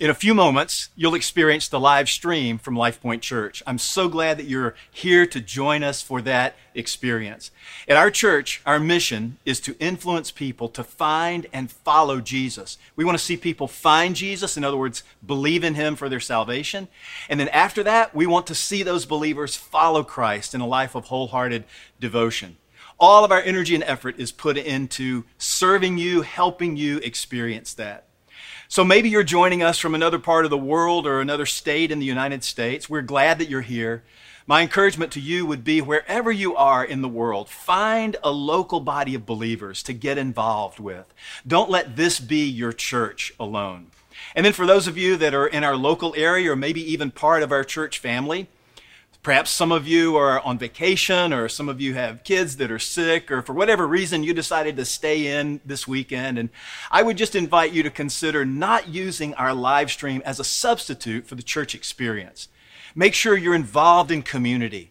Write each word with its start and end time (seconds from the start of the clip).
In 0.00 0.10
a 0.10 0.14
few 0.14 0.34
moments, 0.34 0.88
you'll 0.96 1.14
experience 1.14 1.68
the 1.68 1.78
live 1.78 2.08
stream 2.08 2.58
from 2.58 2.74
LifePoint 2.74 3.20
Church. 3.20 3.62
I'm 3.64 3.78
so 3.78 4.08
glad 4.08 4.38
that 4.38 4.46
you're 4.46 4.74
here 4.90 5.24
to 5.26 5.40
join 5.40 5.84
us 5.84 6.02
for 6.02 6.20
that 6.22 6.56
experience. 6.74 7.52
At 7.86 7.96
our 7.96 8.10
church, 8.10 8.60
our 8.66 8.80
mission 8.80 9.38
is 9.44 9.60
to 9.60 9.76
influence 9.78 10.32
people 10.32 10.68
to 10.70 10.82
find 10.82 11.46
and 11.52 11.70
follow 11.70 12.20
Jesus. 12.20 12.76
We 12.96 13.04
want 13.04 13.16
to 13.18 13.24
see 13.24 13.36
people 13.36 13.68
find 13.68 14.16
Jesus, 14.16 14.56
in 14.56 14.64
other 14.64 14.76
words, 14.76 15.04
believe 15.24 15.62
in 15.62 15.76
him 15.76 15.94
for 15.94 16.08
their 16.08 16.18
salvation. 16.18 16.88
And 17.28 17.38
then 17.38 17.48
after 17.50 17.84
that, 17.84 18.16
we 18.16 18.26
want 18.26 18.48
to 18.48 18.54
see 18.56 18.82
those 18.82 19.06
believers 19.06 19.54
follow 19.54 20.02
Christ 20.02 20.56
in 20.56 20.60
a 20.60 20.66
life 20.66 20.96
of 20.96 21.04
wholehearted 21.04 21.66
devotion. 22.00 22.56
All 22.98 23.24
of 23.24 23.30
our 23.30 23.42
energy 23.42 23.76
and 23.76 23.84
effort 23.84 24.18
is 24.18 24.32
put 24.32 24.56
into 24.56 25.22
serving 25.38 25.98
you, 25.98 26.22
helping 26.22 26.76
you 26.76 26.98
experience 26.98 27.74
that. 27.74 28.08
So 28.68 28.82
maybe 28.82 29.10
you're 29.10 29.22
joining 29.22 29.62
us 29.62 29.78
from 29.78 29.94
another 29.94 30.18
part 30.18 30.46
of 30.46 30.50
the 30.50 30.56
world 30.56 31.06
or 31.06 31.20
another 31.20 31.44
state 31.44 31.90
in 31.90 31.98
the 31.98 32.06
United 32.06 32.42
States. 32.42 32.88
We're 32.88 33.02
glad 33.02 33.38
that 33.38 33.50
you're 33.50 33.60
here. 33.60 34.04
My 34.46 34.62
encouragement 34.62 35.12
to 35.12 35.20
you 35.20 35.44
would 35.44 35.64
be 35.64 35.80
wherever 35.80 36.32
you 36.32 36.56
are 36.56 36.84
in 36.84 37.02
the 37.02 37.08
world, 37.08 37.50
find 37.50 38.16
a 38.22 38.30
local 38.30 38.80
body 38.80 39.14
of 39.14 39.26
believers 39.26 39.82
to 39.84 39.92
get 39.92 40.16
involved 40.16 40.80
with. 40.80 41.04
Don't 41.46 41.70
let 41.70 41.96
this 41.96 42.20
be 42.20 42.46
your 42.46 42.72
church 42.72 43.34
alone. 43.38 43.88
And 44.34 44.46
then 44.46 44.52
for 44.54 44.66
those 44.66 44.86
of 44.86 44.96
you 44.96 45.16
that 45.16 45.34
are 45.34 45.46
in 45.46 45.62
our 45.62 45.76
local 45.76 46.14
area 46.16 46.50
or 46.50 46.56
maybe 46.56 46.80
even 46.92 47.10
part 47.10 47.42
of 47.42 47.52
our 47.52 47.64
church 47.64 47.98
family, 47.98 48.48
Perhaps 49.24 49.52
some 49.52 49.72
of 49.72 49.88
you 49.88 50.16
are 50.16 50.38
on 50.40 50.58
vacation, 50.58 51.32
or 51.32 51.48
some 51.48 51.66
of 51.70 51.80
you 51.80 51.94
have 51.94 52.24
kids 52.24 52.58
that 52.58 52.70
are 52.70 52.78
sick, 52.78 53.30
or 53.30 53.40
for 53.40 53.54
whatever 53.54 53.88
reason 53.88 54.22
you 54.22 54.34
decided 54.34 54.76
to 54.76 54.84
stay 54.84 55.26
in 55.26 55.62
this 55.64 55.88
weekend. 55.88 56.38
And 56.38 56.50
I 56.90 57.02
would 57.02 57.16
just 57.16 57.34
invite 57.34 57.72
you 57.72 57.82
to 57.82 57.90
consider 57.90 58.44
not 58.44 58.88
using 58.88 59.32
our 59.36 59.54
live 59.54 59.90
stream 59.90 60.20
as 60.26 60.38
a 60.38 60.44
substitute 60.44 61.26
for 61.26 61.36
the 61.36 61.42
church 61.42 61.74
experience. 61.74 62.48
Make 62.94 63.14
sure 63.14 63.34
you're 63.34 63.54
involved 63.54 64.10
in 64.10 64.20
community. 64.20 64.90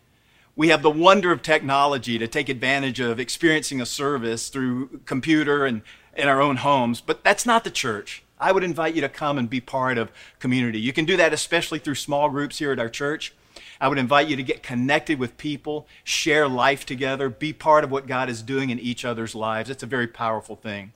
We 0.56 0.70
have 0.70 0.82
the 0.82 0.90
wonder 0.90 1.32
of 1.32 1.44
technology 1.44 2.18
to 2.18 2.28
take 2.28 2.50
advantage 2.50 3.00
of 3.00 3.20
experiencing 3.20 3.82
a 3.82 3.86
service 3.86 4.50
through 4.50 5.02
computer 5.06 5.64
and 5.64 5.84
in 6.18 6.28
our 6.28 6.42
own 6.42 6.56
homes, 6.56 7.02
but 7.02 7.24
that's 7.24 7.46
not 7.46 7.64
the 7.64 7.70
church. 7.70 8.24
I 8.40 8.52
would 8.52 8.64
invite 8.64 8.96
you 8.96 9.02
to 9.02 9.10
come 9.10 9.38
and 9.38 9.48
be 9.48 9.62
part 9.62 10.00
of 10.00 10.12
community. 10.40 10.80
You 10.80 10.92
can 10.92 11.06
do 11.06 11.18
that 11.18 11.34
especially 11.34 11.78
through 11.78 11.96
small 11.96 12.32
groups 12.32 12.58
here 12.58 12.72
at 12.72 12.80
our 12.80 12.90
church. 12.90 13.32
I 13.80 13.88
would 13.88 13.98
invite 13.98 14.28
you 14.28 14.36
to 14.36 14.44
get 14.44 14.64
connected 14.64 15.20
with 15.20 15.38
people, 15.38 15.88
share 16.04 16.48
life 16.48 16.86
together, 16.86 17.30
be 17.30 17.54
part 17.54 17.84
of 17.84 17.92
what 17.92 18.08
God 18.08 18.30
is 18.30 18.42
doing 18.42 18.70
in 18.70 18.80
each 18.80 19.06
other's 19.06 19.36
lives. 19.36 19.70
It's 19.70 19.84
a 19.84 19.88
very 19.88 20.08
powerful 20.08 20.56
thing. 20.56 20.94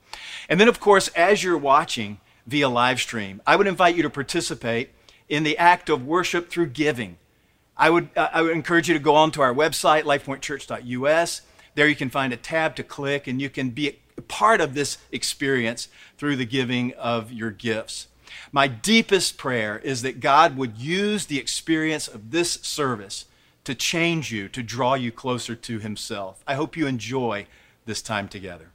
And 0.49 0.59
then, 0.59 0.67
of 0.67 0.79
course, 0.79 1.07
as 1.09 1.43
you're 1.43 1.57
watching 1.57 2.19
via 2.45 2.69
live 2.69 2.99
stream, 2.99 3.41
I 3.45 3.55
would 3.55 3.67
invite 3.67 3.95
you 3.95 4.03
to 4.03 4.09
participate 4.09 4.91
in 5.29 5.43
the 5.43 5.57
act 5.57 5.89
of 5.89 6.05
worship 6.05 6.49
through 6.49 6.67
giving. 6.67 7.17
I 7.75 7.89
would, 7.89 8.09
uh, 8.15 8.29
I 8.31 8.41
would 8.41 8.53
encourage 8.53 8.87
you 8.87 8.93
to 8.93 8.99
go 8.99 9.15
on 9.15 9.31
to 9.31 9.41
our 9.41 9.53
website, 9.53 10.03
lifepointchurch.us. 10.03 11.41
There 11.75 11.87
you 11.87 11.95
can 11.95 12.09
find 12.09 12.33
a 12.33 12.37
tab 12.37 12.75
to 12.77 12.83
click, 12.83 13.27
and 13.27 13.41
you 13.41 13.49
can 13.49 13.69
be 13.69 13.99
a 14.17 14.21
part 14.21 14.61
of 14.61 14.73
this 14.73 14.97
experience 15.11 15.89
through 16.17 16.37
the 16.37 16.45
giving 16.45 16.93
of 16.93 17.31
your 17.31 17.51
gifts. 17.51 18.07
My 18.51 18.67
deepest 18.67 19.37
prayer 19.37 19.79
is 19.79 20.01
that 20.01 20.19
God 20.19 20.57
would 20.57 20.77
use 20.77 21.25
the 21.25 21.39
experience 21.39 22.07
of 22.07 22.31
this 22.31 22.53
service 22.53 23.25
to 23.63 23.75
change 23.75 24.31
you, 24.31 24.47
to 24.49 24.63
draw 24.63 24.93
you 24.93 25.11
closer 25.11 25.55
to 25.55 25.79
Himself. 25.79 26.43
I 26.47 26.55
hope 26.55 26.77
you 26.77 26.87
enjoy 26.87 27.47
this 27.85 28.01
time 28.01 28.27
together. 28.27 28.71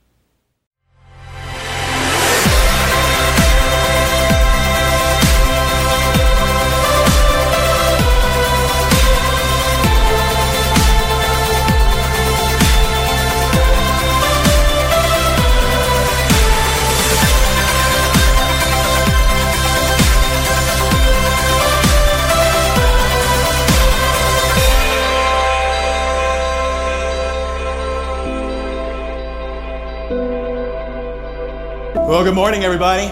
Well, 32.13 32.25
good 32.25 32.35
morning, 32.35 32.63
everybody. 32.63 33.11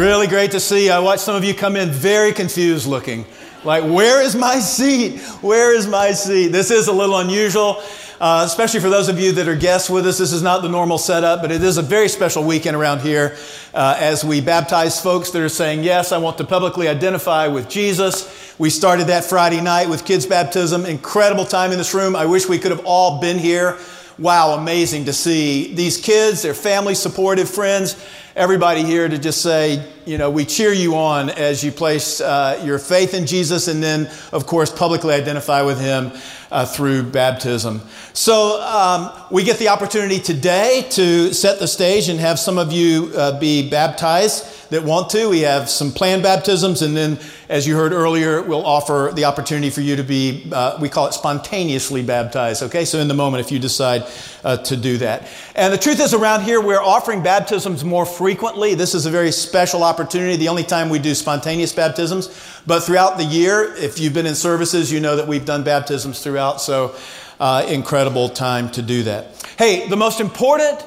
Really 0.00 0.26
great 0.26 0.52
to 0.52 0.58
see 0.58 0.86
you. 0.86 0.92
I 0.92 0.98
watched 0.98 1.20
some 1.20 1.36
of 1.36 1.44
you 1.44 1.52
come 1.52 1.76
in 1.76 1.90
very 1.90 2.32
confused 2.32 2.86
looking. 2.86 3.26
Like, 3.64 3.84
where 3.84 4.22
is 4.22 4.34
my 4.34 4.60
seat? 4.60 5.20
Where 5.42 5.76
is 5.76 5.86
my 5.86 6.12
seat? 6.12 6.48
This 6.48 6.70
is 6.70 6.88
a 6.88 6.92
little 6.92 7.18
unusual, 7.18 7.82
uh, 8.22 8.42
especially 8.46 8.80
for 8.80 8.88
those 8.88 9.10
of 9.10 9.20
you 9.20 9.32
that 9.32 9.46
are 9.46 9.54
guests 9.54 9.90
with 9.90 10.06
us. 10.06 10.16
This 10.16 10.32
is 10.32 10.40
not 10.40 10.62
the 10.62 10.70
normal 10.70 10.96
setup, 10.96 11.42
but 11.42 11.52
it 11.52 11.62
is 11.62 11.76
a 11.76 11.82
very 11.82 12.08
special 12.08 12.42
weekend 12.44 12.78
around 12.78 13.02
here 13.02 13.36
uh, 13.74 13.94
as 13.98 14.24
we 14.24 14.40
baptize 14.40 14.98
folks 14.98 15.30
that 15.32 15.42
are 15.42 15.50
saying, 15.50 15.84
Yes, 15.84 16.10
I 16.10 16.16
want 16.16 16.38
to 16.38 16.44
publicly 16.44 16.88
identify 16.88 17.46
with 17.48 17.68
Jesus. 17.68 18.56
We 18.58 18.70
started 18.70 19.08
that 19.08 19.24
Friday 19.24 19.60
night 19.60 19.90
with 19.90 20.06
kids' 20.06 20.24
baptism. 20.24 20.86
Incredible 20.86 21.44
time 21.44 21.72
in 21.72 21.76
this 21.76 21.92
room. 21.92 22.16
I 22.16 22.24
wish 22.24 22.48
we 22.48 22.58
could 22.58 22.70
have 22.70 22.86
all 22.86 23.20
been 23.20 23.38
here 23.38 23.76
wow, 24.18 24.54
amazing 24.54 25.06
to 25.06 25.12
see 25.12 25.74
these 25.74 25.96
kids, 25.96 26.42
their 26.42 26.54
family, 26.54 26.94
supportive 26.94 27.48
friends, 27.48 27.96
everybody 28.36 28.82
here 28.82 29.08
to 29.08 29.18
just 29.18 29.42
say, 29.42 29.84
you 30.06 30.18
know, 30.18 30.30
we 30.30 30.44
cheer 30.44 30.72
you 30.72 30.96
on 30.96 31.30
as 31.30 31.64
you 31.64 31.72
place 31.72 32.20
uh, 32.20 32.60
your 32.64 32.78
faith 32.78 33.14
in 33.14 33.26
Jesus 33.26 33.68
and 33.68 33.82
then, 33.82 34.08
of 34.32 34.46
course, 34.46 34.70
publicly 34.70 35.14
identify 35.14 35.62
with 35.62 35.80
Him 35.80 36.12
uh, 36.50 36.64
through 36.64 37.02
baptism. 37.04 37.80
So 38.12 38.60
um, 38.62 39.10
we 39.30 39.42
get 39.42 39.58
the 39.58 39.68
opportunity 39.68 40.20
today 40.20 40.86
to 40.90 41.32
set 41.32 41.58
the 41.58 41.66
stage 41.66 42.08
and 42.08 42.20
have 42.20 42.38
some 42.38 42.58
of 42.58 42.72
you 42.72 43.10
uh, 43.16 43.38
be 43.40 43.68
baptized 43.68 44.44
that 44.70 44.82
want 44.82 45.10
to. 45.10 45.28
We 45.28 45.40
have 45.40 45.68
some 45.68 45.92
planned 45.92 46.22
baptisms, 46.22 46.82
and 46.82 46.96
then, 46.96 47.18
as 47.48 47.66
you 47.66 47.76
heard 47.76 47.92
earlier, 47.92 48.42
we'll 48.42 48.64
offer 48.64 49.12
the 49.14 49.24
opportunity 49.24 49.70
for 49.70 49.80
you 49.80 49.96
to 49.96 50.02
be, 50.02 50.48
uh, 50.52 50.78
we 50.80 50.88
call 50.88 51.06
it 51.06 51.14
spontaneously 51.14 52.02
baptized. 52.02 52.62
Okay, 52.62 52.84
so 52.84 52.98
in 52.98 53.08
the 53.08 53.14
moment, 53.14 53.44
if 53.44 53.52
you 53.52 53.58
decide 53.58 54.04
uh, 54.44 54.56
to 54.58 54.76
do 54.76 54.98
that. 54.98 55.28
And 55.54 55.72
the 55.72 55.78
truth 55.78 56.00
is, 56.00 56.14
around 56.14 56.42
here, 56.42 56.60
we're 56.60 56.82
offering 56.82 57.22
baptisms 57.22 57.84
more 57.84 58.06
frequently. 58.06 58.74
This 58.74 58.94
is 58.94 59.06
a 59.06 59.10
very 59.10 59.32
special 59.32 59.82
opportunity, 59.82 60.36
the 60.36 60.48
only 60.48 60.64
time 60.64 60.88
we 60.88 60.98
do 60.98 61.14
spontaneous 61.14 61.72
baptisms. 61.72 62.28
But 62.66 62.80
throughout 62.80 63.18
the 63.18 63.24
year, 63.24 63.74
if 63.76 63.98
you've 63.98 64.14
been 64.14 64.26
in 64.26 64.34
services, 64.34 64.92
you 64.92 65.00
know 65.00 65.16
that 65.16 65.28
we've 65.28 65.44
done 65.44 65.64
baptisms 65.64 66.22
throughout. 66.22 66.60
So, 66.60 66.94
uh, 67.40 67.66
incredible 67.68 68.28
time 68.28 68.70
to 68.70 68.82
do 68.82 69.02
that. 69.04 69.46
Hey, 69.58 69.88
the 69.88 69.96
most 69.96 70.20
important 70.20 70.84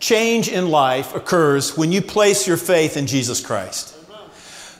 change 0.00 0.48
in 0.48 0.70
life 0.70 1.14
occurs 1.14 1.76
when 1.76 1.92
you 1.92 2.02
place 2.02 2.46
your 2.46 2.56
faith 2.56 2.96
in 2.96 3.06
Jesus 3.06 3.44
Christ. 3.44 3.94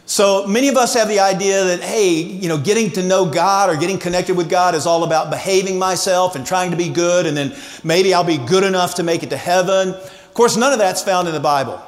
So 0.07 0.47
many 0.47 0.69
of 0.69 0.77
us 0.79 0.95
have 0.95 1.09
the 1.09 1.21
idea 1.21 1.65
that, 1.65 1.81
hey, 1.81 2.15
you 2.15 2.49
know, 2.49 2.57
getting 2.57 2.91
to 2.93 3.03
know 3.03 3.31
God 3.31 3.69
or 3.69 3.77
getting 3.77 3.99
connected 3.99 4.39
with 4.39 4.49
God 4.49 4.75
is 4.75 4.87
all 4.87 5.05
about 5.05 5.29
behaving 5.29 5.79
myself 5.79 6.35
and 6.35 6.47
trying 6.47 6.71
to 6.71 6.79
be 6.79 6.89
good, 6.89 7.27
and 7.27 7.37
then 7.37 7.55
maybe 7.85 8.15
I'll 8.15 8.25
be 8.25 8.39
good 8.39 8.65
enough 8.65 8.95
to 8.95 9.03
make 9.03 9.23
it 9.23 9.29
to 9.31 9.37
heaven. 9.37 9.91
Of 9.91 10.31
course, 10.33 10.57
none 10.57 10.73
of 10.73 10.79
that's 10.79 11.03
found 11.03 11.29
in 11.29 11.35
the 11.35 11.41
Bible. 11.41 11.83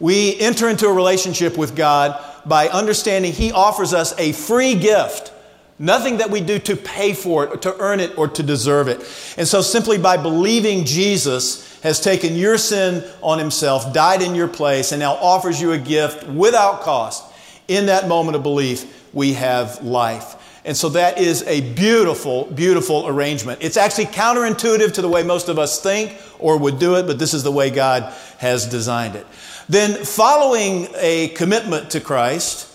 We 0.00 0.38
enter 0.38 0.68
into 0.68 0.86
a 0.86 0.92
relationship 0.92 1.56
with 1.56 1.74
God 1.74 2.22
by 2.44 2.68
understanding 2.68 3.32
He 3.32 3.52
offers 3.52 3.94
us 3.94 4.12
a 4.18 4.32
free 4.32 4.74
gift. 4.74 5.32
Nothing 5.78 6.18
that 6.18 6.30
we 6.30 6.40
do 6.40 6.58
to 6.60 6.76
pay 6.76 7.12
for 7.12 7.44
it, 7.44 7.62
to 7.62 7.76
earn 7.78 8.00
it, 8.00 8.16
or 8.16 8.28
to 8.28 8.42
deserve 8.42 8.88
it. 8.88 9.00
And 9.36 9.46
so, 9.46 9.60
simply 9.60 9.98
by 9.98 10.16
believing 10.16 10.84
Jesus 10.84 11.78
has 11.80 12.00
taken 12.00 12.34
your 12.34 12.56
sin 12.56 13.04
on 13.22 13.38
himself, 13.38 13.92
died 13.92 14.22
in 14.22 14.34
your 14.34 14.48
place, 14.48 14.92
and 14.92 15.00
now 15.00 15.14
offers 15.14 15.60
you 15.60 15.72
a 15.72 15.78
gift 15.78 16.26
without 16.28 16.80
cost. 16.80 17.24
In 17.68 17.86
that 17.86 18.08
moment 18.08 18.36
of 18.36 18.42
belief, 18.42 19.10
we 19.12 19.34
have 19.34 19.82
life. 19.82 20.34
And 20.64 20.76
so 20.76 20.88
that 20.90 21.18
is 21.18 21.44
a 21.44 21.60
beautiful, 21.74 22.46
beautiful 22.46 23.06
arrangement. 23.06 23.60
It's 23.62 23.76
actually 23.76 24.06
counterintuitive 24.06 24.94
to 24.94 25.02
the 25.02 25.08
way 25.08 25.22
most 25.22 25.48
of 25.48 25.60
us 25.60 25.80
think 25.80 26.16
or 26.40 26.58
would 26.58 26.80
do 26.80 26.96
it, 26.96 27.06
but 27.06 27.20
this 27.20 27.34
is 27.34 27.44
the 27.44 27.52
way 27.52 27.70
God 27.70 28.12
has 28.38 28.66
designed 28.66 29.14
it. 29.14 29.26
Then, 29.68 30.04
following 30.04 30.88
a 30.96 31.28
commitment 31.28 31.90
to 31.90 32.00
Christ, 32.00 32.72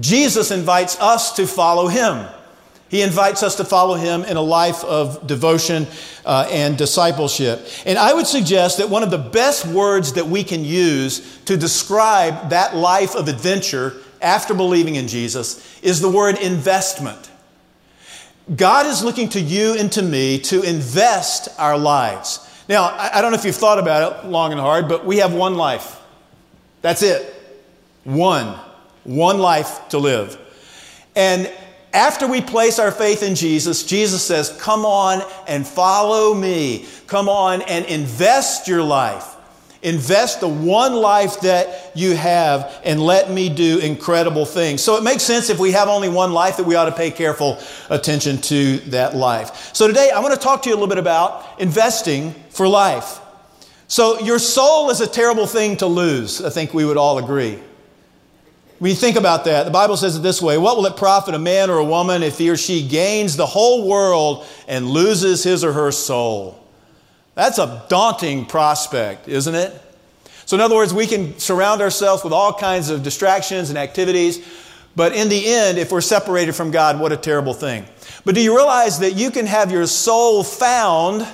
Jesus 0.00 0.50
invites 0.50 0.98
us 1.00 1.36
to 1.36 1.46
follow 1.46 1.86
him. 1.86 2.26
He 2.88 3.02
invites 3.02 3.42
us 3.42 3.56
to 3.56 3.64
follow 3.64 3.94
him 3.94 4.22
in 4.24 4.36
a 4.36 4.42
life 4.42 4.82
of 4.84 5.26
devotion 5.26 5.86
uh, 6.24 6.48
and 6.50 6.76
discipleship. 6.78 7.66
And 7.84 7.98
I 7.98 8.14
would 8.14 8.26
suggest 8.26 8.78
that 8.78 8.88
one 8.88 9.02
of 9.02 9.10
the 9.10 9.18
best 9.18 9.66
words 9.66 10.14
that 10.14 10.26
we 10.26 10.42
can 10.42 10.64
use 10.64 11.38
to 11.44 11.56
describe 11.56 12.50
that 12.50 12.74
life 12.74 13.14
of 13.14 13.28
adventure 13.28 13.94
after 14.22 14.54
believing 14.54 14.96
in 14.96 15.06
Jesus 15.06 15.80
is 15.82 16.00
the 16.00 16.08
word 16.08 16.38
investment. 16.38 17.30
God 18.56 18.86
is 18.86 19.04
looking 19.04 19.28
to 19.30 19.40
you 19.40 19.74
and 19.78 19.92
to 19.92 20.02
me 20.02 20.38
to 20.40 20.62
invest 20.62 21.48
our 21.58 21.76
lives. 21.76 22.40
Now, 22.68 22.84
I 22.98 23.20
don't 23.20 23.32
know 23.32 23.38
if 23.38 23.44
you've 23.44 23.54
thought 23.54 23.78
about 23.78 24.24
it 24.24 24.28
long 24.28 24.52
and 24.52 24.60
hard, 24.60 24.88
but 24.88 25.04
we 25.04 25.18
have 25.18 25.34
one 25.34 25.56
life. 25.56 26.00
That's 26.80 27.02
it. 27.02 27.34
One. 28.04 28.58
one 29.04 29.38
life 29.38 29.88
to 29.88 29.98
live. 29.98 30.38
And 31.16 31.50
after 31.92 32.26
we 32.26 32.40
place 32.40 32.78
our 32.78 32.90
faith 32.90 33.22
in 33.22 33.34
Jesus, 33.34 33.84
Jesus 33.84 34.22
says, 34.22 34.56
Come 34.60 34.84
on 34.84 35.22
and 35.46 35.66
follow 35.66 36.34
me. 36.34 36.86
Come 37.06 37.28
on 37.28 37.62
and 37.62 37.84
invest 37.86 38.68
your 38.68 38.82
life. 38.82 39.36
Invest 39.80 40.40
the 40.40 40.48
one 40.48 40.94
life 40.94 41.40
that 41.40 41.92
you 41.94 42.16
have 42.16 42.80
and 42.84 43.00
let 43.00 43.30
me 43.30 43.48
do 43.48 43.78
incredible 43.78 44.44
things. 44.44 44.82
So 44.82 44.96
it 44.96 45.04
makes 45.04 45.22
sense 45.22 45.50
if 45.50 45.60
we 45.60 45.70
have 45.70 45.88
only 45.88 46.08
one 46.08 46.32
life 46.32 46.56
that 46.56 46.64
we 46.64 46.74
ought 46.74 46.86
to 46.86 46.92
pay 46.92 47.12
careful 47.12 47.58
attention 47.88 48.38
to 48.42 48.78
that 48.90 49.14
life. 49.14 49.72
So 49.74 49.86
today 49.86 50.10
I 50.10 50.18
want 50.18 50.34
to 50.34 50.40
talk 50.40 50.62
to 50.62 50.68
you 50.68 50.74
a 50.74 50.76
little 50.76 50.88
bit 50.88 50.98
about 50.98 51.60
investing 51.60 52.32
for 52.50 52.66
life. 52.66 53.20
So 53.86 54.18
your 54.18 54.40
soul 54.40 54.90
is 54.90 55.00
a 55.00 55.06
terrible 55.06 55.46
thing 55.46 55.76
to 55.76 55.86
lose. 55.86 56.44
I 56.44 56.50
think 56.50 56.74
we 56.74 56.84
would 56.84 56.96
all 56.96 57.18
agree. 57.18 57.60
When 58.78 58.90
you 58.90 58.96
think 58.96 59.16
about 59.16 59.44
that, 59.46 59.64
the 59.64 59.72
Bible 59.72 59.96
says 59.96 60.16
it 60.16 60.20
this 60.20 60.40
way 60.40 60.56
What 60.56 60.76
will 60.76 60.86
it 60.86 60.96
profit 60.96 61.34
a 61.34 61.38
man 61.38 61.70
or 61.70 61.78
a 61.78 61.84
woman 61.84 62.22
if 62.22 62.38
he 62.38 62.50
or 62.50 62.56
she 62.56 62.86
gains 62.86 63.36
the 63.36 63.46
whole 63.46 63.88
world 63.88 64.46
and 64.68 64.86
loses 64.86 65.42
his 65.42 65.64
or 65.64 65.72
her 65.72 65.90
soul? 65.90 66.64
That's 67.34 67.58
a 67.58 67.84
daunting 67.88 68.46
prospect, 68.46 69.28
isn't 69.28 69.54
it? 69.54 69.80
So, 70.44 70.56
in 70.56 70.60
other 70.60 70.76
words, 70.76 70.94
we 70.94 71.06
can 71.06 71.38
surround 71.38 71.82
ourselves 71.82 72.24
with 72.24 72.32
all 72.32 72.54
kinds 72.54 72.90
of 72.90 73.02
distractions 73.02 73.68
and 73.68 73.78
activities, 73.78 74.44
but 74.96 75.12
in 75.12 75.28
the 75.28 75.46
end, 75.46 75.78
if 75.78 75.92
we're 75.92 76.00
separated 76.00 76.54
from 76.54 76.70
God, 76.70 76.98
what 76.98 77.12
a 77.12 77.16
terrible 77.16 77.54
thing. 77.54 77.84
But 78.24 78.34
do 78.34 78.40
you 78.40 78.56
realize 78.56 79.00
that 79.00 79.12
you 79.12 79.30
can 79.30 79.46
have 79.46 79.70
your 79.70 79.86
soul 79.86 80.42
found 80.42 81.26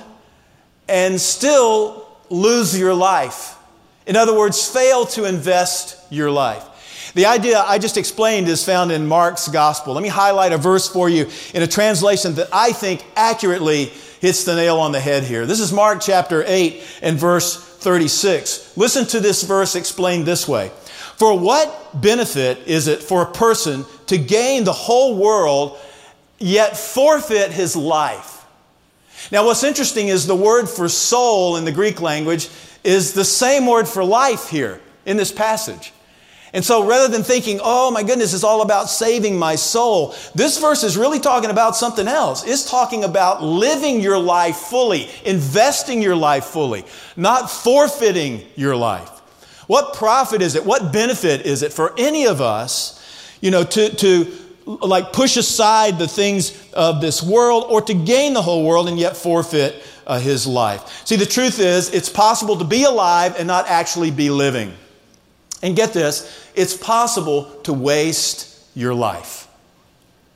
and 0.87 1.19
still 1.19 2.07
lose 2.29 2.77
your 2.77 2.93
life? 2.93 3.55
In 4.05 4.15
other 4.15 4.37
words, 4.37 4.67
fail 4.67 5.05
to 5.07 5.25
invest 5.25 5.97
your 6.11 6.29
life. 6.29 6.63
The 7.15 7.25
idea 7.27 7.61
I 7.61 7.79
just 7.79 7.95
explained 7.95 8.49
is 8.49 8.65
found 8.65 8.91
in 8.91 9.07
Mark's 9.07 9.47
gospel. 9.47 9.93
Let 9.93 10.03
me 10.03 10.09
highlight 10.09 10.51
a 10.51 10.57
verse 10.57 10.89
for 10.89 11.07
you 11.07 11.29
in 11.53 11.63
a 11.63 11.67
translation 11.67 12.35
that 12.35 12.49
I 12.51 12.73
think 12.73 13.05
accurately 13.15 13.85
hits 14.19 14.43
the 14.43 14.53
nail 14.53 14.79
on 14.79 14.91
the 14.91 14.99
head 14.99 15.23
here. 15.23 15.45
This 15.45 15.61
is 15.61 15.71
Mark 15.71 16.01
chapter 16.01 16.43
8 16.45 16.83
and 17.01 17.17
verse 17.17 17.55
36. 17.55 18.75
Listen 18.75 19.05
to 19.05 19.21
this 19.21 19.43
verse 19.43 19.77
explained 19.77 20.25
this 20.25 20.45
way. 20.45 20.71
For 21.15 21.39
what 21.39 22.01
benefit 22.01 22.67
is 22.67 22.89
it 22.89 23.01
for 23.01 23.21
a 23.21 23.31
person 23.31 23.85
to 24.07 24.17
gain 24.17 24.65
the 24.65 24.73
whole 24.73 25.15
world 25.17 25.77
yet 26.37 26.75
forfeit 26.75 27.53
his 27.53 27.77
life? 27.77 28.45
Now, 29.31 29.45
what's 29.45 29.63
interesting 29.63 30.09
is 30.09 30.27
the 30.27 30.35
word 30.35 30.67
for 30.67 30.89
soul 30.89 31.55
in 31.55 31.63
the 31.63 31.71
Greek 31.71 32.01
language 32.01 32.49
is 32.83 33.13
the 33.13 33.23
same 33.23 33.65
word 33.65 33.87
for 33.87 34.03
life 34.03 34.49
here 34.49 34.81
in 35.05 35.15
this 35.15 35.31
passage. 35.31 35.93
And 36.53 36.63
so 36.63 36.85
rather 36.85 37.09
than 37.09 37.23
thinking, 37.23 37.59
oh 37.61 37.91
my 37.91 38.03
goodness, 38.03 38.33
it's 38.33 38.43
all 38.43 38.61
about 38.61 38.89
saving 38.89 39.37
my 39.37 39.55
soul, 39.55 40.15
this 40.35 40.57
verse 40.59 40.83
is 40.83 40.97
really 40.97 41.19
talking 41.19 41.49
about 41.49 41.75
something 41.75 42.07
else. 42.07 42.45
It's 42.45 42.69
talking 42.69 43.03
about 43.03 43.43
living 43.43 43.99
your 43.99 44.17
life 44.17 44.55
fully, 44.55 45.09
investing 45.25 46.01
your 46.01 46.15
life 46.15 46.45
fully, 46.45 46.85
not 47.17 47.49
forfeiting 47.49 48.41
your 48.55 48.75
life. 48.75 49.09
What 49.67 49.95
profit 49.95 50.41
is 50.41 50.55
it? 50.55 50.65
What 50.65 50.93
benefit 50.93 51.45
is 51.45 51.63
it 51.63 51.73
for 51.73 51.93
any 51.97 52.27
of 52.27 52.39
us, 52.39 53.01
you 53.41 53.51
know, 53.51 53.63
to, 53.63 53.89
to 53.95 54.31
like 54.65 55.11
push 55.11 55.37
aside 55.37 55.99
the 55.99 56.07
things 56.07 56.71
of 56.73 57.01
this 57.01 57.21
world 57.21 57.65
or 57.67 57.81
to 57.81 57.93
gain 57.93 58.33
the 58.33 58.41
whole 58.41 58.63
world 58.65 58.87
and 58.87 58.97
yet 58.97 59.17
forfeit 59.17 59.83
uh, 60.07 60.19
his 60.19 60.45
life? 60.45 61.05
See, 61.05 61.15
the 61.15 61.25
truth 61.25 61.59
is, 61.59 61.93
it's 61.93 62.09
possible 62.09 62.57
to 62.57 62.65
be 62.65 62.83
alive 62.83 63.35
and 63.37 63.47
not 63.47 63.67
actually 63.67 64.11
be 64.11 64.29
living. 64.29 64.73
And 65.61 65.75
get 65.75 65.93
this, 65.93 66.49
it's 66.55 66.75
possible 66.75 67.45
to 67.63 67.73
waste 67.73 68.59
your 68.75 68.93
life. 68.93 69.47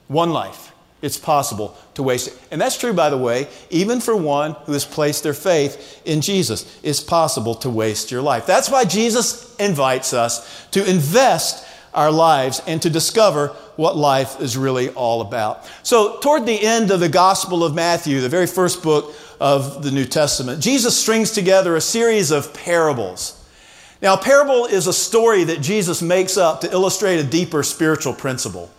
One 0.07 0.31
life. 0.31 0.71
It's 1.01 1.17
possible 1.17 1.77
to 1.93 2.03
waste 2.03 2.27
it. 2.27 2.37
And 2.51 2.59
that's 2.59 2.77
true, 2.77 2.91
by 2.93 3.09
the 3.09 3.17
way, 3.17 3.47
even 3.69 4.01
for 4.01 4.15
one 4.15 4.53
who 4.65 4.73
has 4.73 4.83
placed 4.83 5.23
their 5.23 5.33
faith 5.33 6.01
in 6.03 6.19
Jesus. 6.19 6.79
It's 6.83 6.99
possible 6.99 7.55
to 7.55 7.69
waste 7.69 8.11
your 8.11 8.21
life. 8.21 8.45
That's 8.45 8.69
why 8.69 8.83
Jesus 8.83 9.55
invites 9.57 10.13
us 10.13 10.67
to 10.71 10.89
invest 10.89 11.65
our 11.93 12.11
lives 12.11 12.61
and 12.67 12.81
to 12.81 12.89
discover 12.89 13.47
what 13.77 13.95
life 13.95 14.41
is 14.41 14.57
really 14.57 14.89
all 14.89 15.21
about. 15.21 15.65
So, 15.83 16.19
toward 16.19 16.45
the 16.45 16.61
end 16.61 16.91
of 16.91 16.99
the 16.99 17.09
Gospel 17.09 17.63
of 17.63 17.73
Matthew, 17.73 18.19
the 18.19 18.29
very 18.29 18.45
first 18.45 18.83
book 18.83 19.15
of 19.39 19.83
the 19.83 19.91
New 19.91 20.05
Testament, 20.05 20.61
Jesus 20.61 20.97
strings 20.97 21.31
together 21.31 21.75
a 21.75 21.81
series 21.81 22.31
of 22.31 22.53
parables 22.53 23.38
now, 24.01 24.13
a 24.13 24.17
parable 24.17 24.65
is 24.65 24.87
a 24.87 24.93
story 24.93 25.43
that 25.45 25.61
Jesus 25.61 26.01
makes 26.01 26.37
up 26.37 26.61
to 26.61 26.71
illustrate 26.71 27.19
a 27.19 27.23
deeper 27.23 27.63
spiritual 27.63 28.13
principle. 28.13 28.71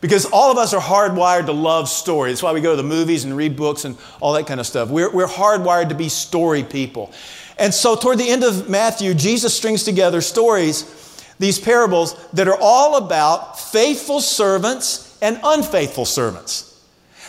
Because 0.00 0.24
all 0.26 0.50
of 0.50 0.58
us 0.58 0.72
are 0.72 0.80
hardwired 0.80 1.46
to 1.46 1.52
love 1.52 1.88
stories. 1.88 2.34
That's 2.34 2.42
why 2.42 2.52
we 2.52 2.60
go 2.60 2.70
to 2.70 2.76
the 2.76 2.88
movies 2.88 3.24
and 3.24 3.36
read 3.36 3.56
books 3.56 3.84
and 3.84 3.98
all 4.20 4.32
that 4.34 4.46
kind 4.46 4.60
of 4.60 4.66
stuff. 4.66 4.88
We're, 4.88 5.10
we're 5.10 5.26
hardwired 5.26 5.90
to 5.90 5.94
be 5.94 6.08
story 6.08 6.62
people. 6.62 7.12
And 7.58 7.74
so, 7.74 7.96
toward 7.96 8.16
the 8.16 8.30
end 8.30 8.42
of 8.42 8.70
Matthew, 8.70 9.12
Jesus 9.12 9.54
strings 9.54 9.84
together 9.84 10.22
stories, 10.22 10.84
these 11.38 11.58
parables, 11.58 12.14
that 12.32 12.48
are 12.48 12.56
all 12.58 12.96
about 12.96 13.60
faithful 13.60 14.20
servants 14.20 15.18
and 15.20 15.38
unfaithful 15.44 16.06
servants. 16.06 16.69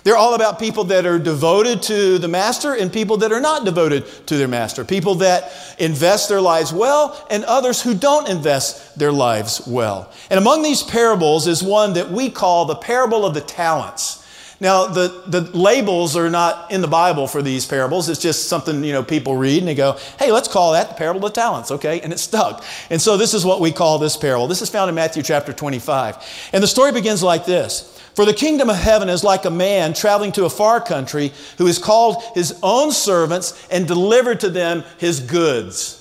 They're 0.03 0.17
all 0.17 0.33
about 0.33 0.59
people 0.59 0.85
that 0.85 1.05
are 1.05 1.19
devoted 1.19 1.83
to 1.83 2.17
the 2.17 2.27
master 2.27 2.73
and 2.73 2.91
people 2.91 3.17
that 3.17 3.31
are 3.31 3.39
not 3.39 3.65
devoted 3.65 4.05
to 4.27 4.37
their 4.37 4.47
master. 4.47 4.83
People 4.83 5.15
that 5.15 5.51
invest 5.77 6.29
their 6.29 6.41
lives 6.41 6.73
well 6.73 7.25
and 7.29 7.43
others 7.45 7.81
who 7.81 7.93
don't 7.93 8.27
invest 8.27 8.97
their 8.97 9.11
lives 9.11 9.61
well. 9.67 10.11
And 10.29 10.39
among 10.39 10.63
these 10.63 10.81
parables 10.81 11.47
is 11.47 11.61
one 11.61 11.93
that 11.93 12.09
we 12.09 12.29
call 12.29 12.65
the 12.65 12.75
parable 12.75 13.25
of 13.25 13.33
the 13.33 13.41
talents. 13.41 14.17
Now, 14.59 14.85
the, 14.85 15.23
the 15.25 15.41
labels 15.57 16.15
are 16.15 16.29
not 16.29 16.71
in 16.71 16.81
the 16.81 16.87
Bible 16.87 17.25
for 17.25 17.41
these 17.41 17.65
parables. 17.65 18.09
It's 18.09 18.21
just 18.21 18.47
something, 18.47 18.83
you 18.83 18.93
know, 18.93 19.01
people 19.01 19.35
read 19.35 19.57
and 19.57 19.67
they 19.67 19.73
go, 19.73 19.97
hey, 20.19 20.31
let's 20.31 20.47
call 20.47 20.73
that 20.73 20.89
the 20.89 20.93
parable 20.93 21.25
of 21.25 21.33
the 21.33 21.41
talents, 21.41 21.71
okay? 21.71 21.99
And 22.01 22.13
it 22.13 22.19
stuck. 22.19 22.63
And 22.91 23.01
so 23.01 23.17
this 23.17 23.33
is 23.33 23.43
what 23.43 23.59
we 23.59 23.71
call 23.71 23.97
this 23.97 24.15
parable. 24.15 24.47
This 24.47 24.61
is 24.61 24.69
found 24.69 24.89
in 24.89 24.93
Matthew 24.93 25.23
chapter 25.23 25.51
25. 25.51 26.49
And 26.53 26.61
the 26.61 26.67
story 26.67 26.91
begins 26.91 27.23
like 27.23 27.43
this. 27.43 27.99
For 28.15 28.25
the 28.25 28.33
kingdom 28.33 28.69
of 28.69 28.75
heaven 28.75 29.09
is 29.09 29.23
like 29.23 29.45
a 29.45 29.51
man 29.51 29.93
traveling 29.93 30.31
to 30.33 30.45
a 30.45 30.49
far 30.49 30.81
country 30.81 31.31
who 31.57 31.65
has 31.67 31.79
called 31.79 32.21
his 32.35 32.59
own 32.61 32.91
servants 32.91 33.67
and 33.71 33.87
delivered 33.87 34.41
to 34.41 34.49
them 34.49 34.83
his 34.97 35.19
goods. 35.19 35.97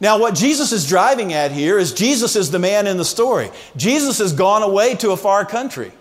Now, 0.00 0.18
what 0.18 0.34
Jesus 0.34 0.72
is 0.72 0.88
driving 0.88 1.32
at 1.32 1.52
here 1.52 1.78
is 1.78 1.92
Jesus 1.92 2.34
is 2.34 2.50
the 2.50 2.58
man 2.58 2.86
in 2.86 2.96
the 2.96 3.04
story. 3.04 3.50
Jesus 3.76 4.18
has 4.18 4.32
gone 4.32 4.62
away 4.62 4.94
to 4.96 5.12
a 5.12 5.16
far 5.16 5.44
country. 5.44 5.92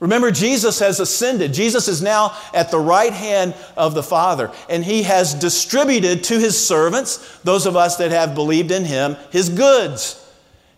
Remember, 0.00 0.30
Jesus 0.30 0.78
has 0.78 1.00
ascended. 1.00 1.52
Jesus 1.52 1.88
is 1.88 2.00
now 2.00 2.36
at 2.54 2.70
the 2.70 2.78
right 2.78 3.12
hand 3.12 3.54
of 3.76 3.94
the 3.94 4.02
Father, 4.02 4.52
and 4.68 4.84
he 4.84 5.02
has 5.02 5.34
distributed 5.34 6.24
to 6.24 6.38
his 6.38 6.62
servants, 6.62 7.38
those 7.42 7.66
of 7.66 7.74
us 7.74 7.96
that 7.96 8.10
have 8.10 8.34
believed 8.34 8.70
in 8.70 8.84
him, 8.84 9.16
his 9.30 9.48
goods. 9.48 10.24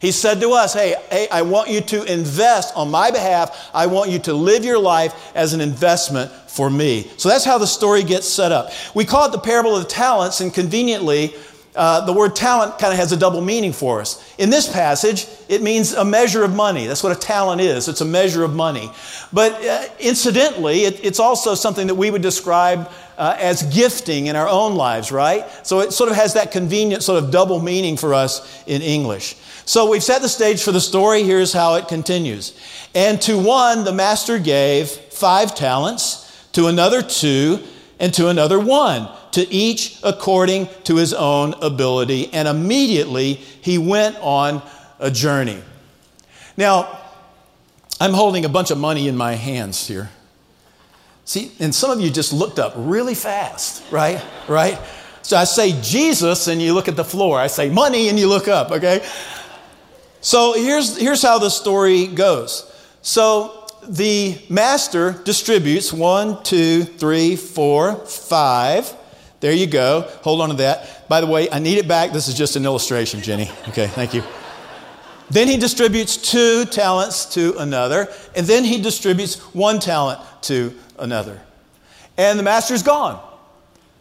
He 0.01 0.13
said 0.13 0.41
to 0.41 0.53
us, 0.53 0.73
hey, 0.73 0.95
hey, 1.11 1.29
I 1.31 1.43
want 1.43 1.69
you 1.69 1.83
to 1.83 2.05
invest 2.05 2.75
on 2.75 2.91
my 2.91 3.11
behalf. 3.11 3.71
I 3.75 3.87
want 3.87 4.11
you 4.11 4.19
to 4.21 4.33
live 4.33 4.65
your 4.65 4.79
life 4.79 5.15
as 5.35 5.53
an 5.53 5.61
investment 5.61 6.33
for 6.33 6.71
me. 6.71 7.11
So 7.19 7.29
that's 7.29 7.45
how 7.45 7.59
the 7.59 7.67
story 7.67 8.03
gets 8.03 8.27
set 8.27 8.51
up. 8.51 8.71
We 8.95 9.05
call 9.05 9.27
it 9.29 9.33
the 9.33 9.39
parable 9.39 9.77
of 9.77 9.83
the 9.83 9.89
talents, 9.89 10.41
and 10.41 10.55
conveniently, 10.55 11.35
uh, 11.77 12.05
the 12.05 12.13
word 12.13 12.35
talent 12.35 12.79
kind 12.79 12.93
of 12.93 12.99
has 12.99 13.13
a 13.13 13.17
double 13.17 13.43
meaning 13.43 13.73
for 13.73 14.01
us. 14.01 14.35
In 14.39 14.51
this 14.51 14.73
passage, 14.73 15.27
it 15.49 15.63
means 15.63 15.93
a 15.93 16.05
measure 16.05 16.43
of 16.43 16.55
money. 16.55 16.87
That's 16.87 17.03
what 17.03 17.17
a 17.17 17.21
talent 17.21 17.61
is. 17.61 17.87
It's 17.87 18.01
a 18.01 18.07
measure 18.07 18.43
of 18.43 18.55
money. 18.55 18.91
But 19.33 19.53
uh, 19.65 19.87
incidentally, 20.01 20.85
it, 20.85 21.05
it's 21.05 21.21
also 21.21 21.55
something 21.55 21.87
that 21.87 21.95
we 21.95 22.11
would 22.11 22.23
describe 22.23 22.91
uh, 23.19 23.37
as 23.39 23.63
gifting 23.65 24.27
in 24.27 24.35
our 24.35 24.49
own 24.49 24.77
lives, 24.77 25.13
right? 25.13 25.45
So 25.65 25.81
it 25.81 25.93
sort 25.93 26.11
of 26.11 26.17
has 26.17 26.35
that 26.35 26.53
convenient 26.53 27.03
sort 27.03 27.23
of 27.23 27.31
double 27.31 27.61
meaning 27.61 27.99
for 27.99 28.15
us 28.15 28.65
in 28.67 28.83
English. 28.83 29.37
So 29.65 29.89
we've 29.89 30.03
set 30.03 30.23
the 30.23 30.29
stage 30.29 30.63
for 30.63 30.73
the 30.73 30.81
story. 30.81 31.23
Here's 31.23 31.53
how 31.53 31.75
it 31.75 31.89
continues. 31.89 32.59
And 32.95 33.21
to 33.23 33.39
one, 33.39 33.85
the 33.85 33.93
master 33.93 34.39
gave 34.39 34.89
five 34.89 35.55
talents, 35.55 36.27
to 36.53 36.67
another 36.67 37.03
two, 37.03 37.63
and 38.01 38.13
to 38.15 38.29
another 38.29 38.59
one, 38.59 39.09
to 39.33 39.49
each 39.53 40.01
according 40.03 40.69
to 40.85 40.97
his 40.97 41.15
own 41.15 41.55
ability. 41.63 42.33
And 42.33 42.49
immediately 42.49 43.35
he 43.35 43.79
went 43.79 44.17
on 44.21 44.63
a 44.99 45.11
journey. 45.11 45.63
Now, 46.57 46.99
I'm 48.01 48.15
holding 48.15 48.45
a 48.45 48.49
bunch 48.49 48.71
of 48.71 48.79
money 48.79 49.07
in 49.07 49.17
my 49.17 49.35
hands 49.35 49.87
here. 49.87 50.11
See, 51.25 51.53
and 51.61 51.73
some 51.73 51.91
of 51.91 52.01
you 52.01 52.11
just 52.11 52.33
looked 52.33 52.59
up 52.59 52.73
really 52.77 53.15
fast, 53.15 53.85
right? 53.93 54.25
Right? 54.49 54.81
So 55.23 55.37
I 55.37 55.45
say 55.45 55.81
Jesus 55.81 56.49
and 56.49 56.61
you 56.61 56.73
look 56.73 56.89
at 56.89 56.97
the 56.97 57.05
floor. 57.05 57.39
I 57.39 57.47
say 57.47 57.71
money 57.71 58.09
and 58.09 58.19
you 58.19 58.27
look 58.27 58.49
up, 58.49 58.73
okay? 58.73 59.07
So 60.21 60.53
here's, 60.53 60.97
here's 60.99 61.23
how 61.23 61.39
the 61.39 61.49
story 61.49 62.07
goes. 62.07 62.71
So 63.03 63.67
the 63.89 64.39
master 64.49 65.13
distributes 65.25 65.93
one, 65.93 66.43
two, 66.43 66.85
three, 66.85 67.37
four, 67.37 67.95
five. 68.07 68.93
There 69.41 69.53
you 69.53 69.67
go. 69.67 70.03
Hold 70.23 70.43
on 70.43 70.51
to 70.51 70.57
that. 70.57 71.09
By 71.09 71.23
the 71.23 71.27
way, 71.27 71.51
I 71.51 71.59
need 71.59 71.79
it 71.79 71.89
back. 71.89 72.13
This 72.13 72.29
is 72.29 72.35
just 72.35 72.57
an 72.57 72.65
illustration, 72.67 73.23
Jenny. 73.23 73.51
Okay, 73.69 73.87
thank 73.87 74.13
you. 74.13 74.23
Then 75.31 75.49
he 75.49 75.57
distributes 75.57 76.17
two 76.17 76.65
talents 76.67 77.25
to 77.35 77.57
another, 77.59 78.09
and 78.37 78.47
then 78.47 78.65
he 78.65 78.83
distributes 78.83 79.39
one 79.55 79.79
talent 79.79 80.21
to 80.43 80.77
another. 80.99 81.41
And 82.19 82.39
the 82.39 82.43
master's 82.43 82.83
gone. 82.83 83.19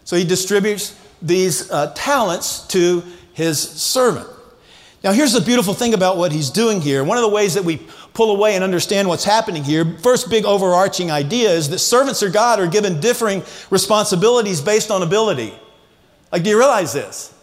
So 0.04 0.18
he 0.18 0.26
distributes 0.26 1.00
these 1.22 1.72
uh, 1.72 1.94
talents 1.96 2.68
to 2.68 3.04
his 3.34 3.60
servant. 3.60 4.28
Now, 5.04 5.14
here's 5.14 5.32
the 5.32 5.42
beautiful 5.42 5.74
thing 5.74 5.94
about 5.94 6.18
what 6.18 6.34
he's 6.34 6.50
doing 6.50 6.82
here. 6.82 7.06
One 7.06 7.18
of 7.18 7.22
the 7.22 7.30
ways 7.30 7.54
that 7.54 7.64
we 7.64 7.78
pull 8.14 8.36
away 8.36 8.56
and 8.56 8.64
understand 8.64 9.08
what's 9.08 9.24
happening 9.24 9.64
here, 9.64 9.98
first 10.00 10.30
big 10.30 10.44
overarching 10.44 11.10
idea 11.10 11.52
is 11.52 11.70
that 11.70 11.80
servants 11.80 12.22
of 12.22 12.34
God 12.34 12.60
are 12.60 12.68
given 12.68 13.00
differing 13.00 13.44
responsibilities 13.70 14.60
based 14.60 14.92
on 14.92 15.02
ability. 15.02 15.54
Like, 16.34 16.44
do 16.44 16.50
you 16.50 16.58
realize 16.58 16.92
this? 16.92 17.34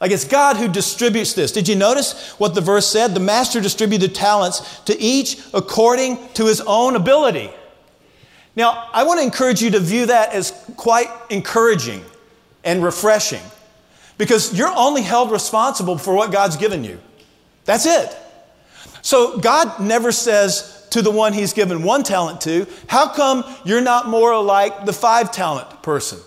Like, 0.00 0.10
it's 0.10 0.24
God 0.24 0.56
who 0.56 0.68
distributes 0.68 1.34
this. 1.34 1.52
Did 1.52 1.68
you 1.68 1.76
notice 1.76 2.32
what 2.38 2.54
the 2.54 2.62
verse 2.62 2.88
said? 2.88 3.14
The 3.14 3.20
master 3.20 3.60
distributed 3.60 4.14
talents 4.14 4.80
to 4.86 4.98
each 4.98 5.38
according 5.52 6.28
to 6.34 6.46
his 6.46 6.62
own 6.62 6.96
ability. 6.96 7.50
Now, 8.56 8.88
I 8.92 9.04
want 9.04 9.20
to 9.20 9.24
encourage 9.24 9.62
you 9.62 9.70
to 9.72 9.80
view 9.80 10.06
that 10.06 10.32
as 10.32 10.50
quite 10.76 11.08
encouraging 11.28 12.02
and 12.64 12.82
refreshing 12.82 13.42
because 14.18 14.56
you're 14.56 14.72
only 14.74 15.02
held 15.02 15.30
responsible 15.30 15.98
for 15.98 16.14
what 16.14 16.32
God's 16.32 16.56
given 16.56 16.84
you. 16.84 17.00
That's 17.64 17.86
it. 17.86 18.16
So 19.02 19.38
God 19.38 19.80
never 19.80 20.12
says 20.12 20.86
to 20.90 21.02
the 21.02 21.10
one 21.10 21.32
he's 21.32 21.52
given 21.52 21.82
one 21.82 22.02
talent 22.02 22.40
to, 22.42 22.66
How 22.86 23.12
come 23.12 23.44
you're 23.64 23.80
not 23.80 24.08
more 24.08 24.40
like 24.42 24.86
the 24.86 24.92
five 24.92 25.32
talent 25.32 25.82
person? 25.82 26.18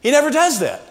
He 0.00 0.10
never 0.10 0.30
does 0.30 0.60
that. 0.60 0.82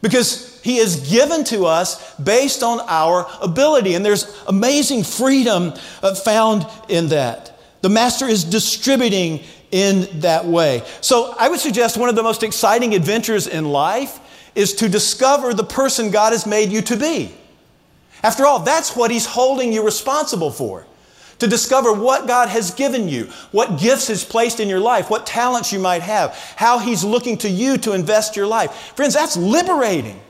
Because 0.00 0.60
he 0.62 0.78
is 0.78 1.08
given 1.10 1.44
to 1.44 1.66
us 1.66 2.14
based 2.16 2.62
on 2.62 2.80
our 2.88 3.28
ability. 3.40 3.94
And 3.94 4.04
there's 4.04 4.42
amazing 4.48 5.04
freedom 5.04 5.74
uh, 6.02 6.14
found 6.14 6.66
in 6.88 7.08
that. 7.08 7.56
The 7.82 7.88
master 7.88 8.26
is 8.26 8.42
distributing 8.42 9.40
in 9.70 10.20
that 10.20 10.44
way. 10.44 10.82
So 11.00 11.34
I 11.38 11.48
would 11.48 11.60
suggest 11.60 11.96
one 11.96 12.08
of 12.08 12.16
the 12.16 12.22
most 12.22 12.42
exciting 12.42 12.94
adventures 12.94 13.46
in 13.46 13.64
life 13.66 14.18
is 14.54 14.74
to 14.74 14.88
discover 14.88 15.54
the 15.54 15.64
person 15.64 16.10
God 16.10 16.32
has 16.32 16.46
made 16.46 16.70
you 16.70 16.82
to 16.82 16.96
be. 16.96 17.32
After 18.22 18.46
all, 18.46 18.60
that's 18.60 18.94
what 18.94 19.10
He's 19.10 19.26
holding 19.26 19.72
you 19.72 19.84
responsible 19.84 20.50
for. 20.50 20.86
To 21.40 21.48
discover 21.48 21.92
what 21.92 22.28
God 22.28 22.48
has 22.48 22.70
given 22.70 23.08
you, 23.08 23.24
what 23.50 23.80
gifts 23.80 24.06
He's 24.06 24.24
placed 24.24 24.60
in 24.60 24.68
your 24.68 24.78
life, 24.78 25.10
what 25.10 25.26
talents 25.26 25.72
you 25.72 25.80
might 25.80 26.02
have, 26.02 26.34
how 26.56 26.78
He's 26.78 27.02
looking 27.02 27.36
to 27.38 27.48
you 27.48 27.78
to 27.78 27.92
invest 27.92 28.36
your 28.36 28.46
life. 28.46 28.92
Friends, 28.94 29.14
that's 29.14 29.36
liberating. 29.36 30.20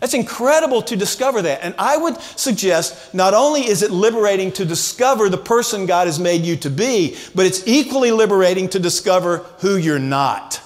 That's 0.00 0.14
incredible 0.14 0.82
to 0.82 0.96
discover 0.96 1.42
that. 1.42 1.60
And 1.62 1.74
I 1.76 1.96
would 1.96 2.20
suggest 2.20 3.14
not 3.14 3.34
only 3.34 3.66
is 3.66 3.82
it 3.82 3.90
liberating 3.90 4.52
to 4.52 4.64
discover 4.64 5.28
the 5.28 5.38
person 5.38 5.86
God 5.86 6.06
has 6.06 6.20
made 6.20 6.42
you 6.42 6.56
to 6.56 6.70
be, 6.70 7.16
but 7.34 7.46
it's 7.46 7.66
equally 7.66 8.12
liberating 8.12 8.68
to 8.70 8.78
discover 8.78 9.38
who 9.58 9.76
you're 9.76 9.98
not. 9.98 10.60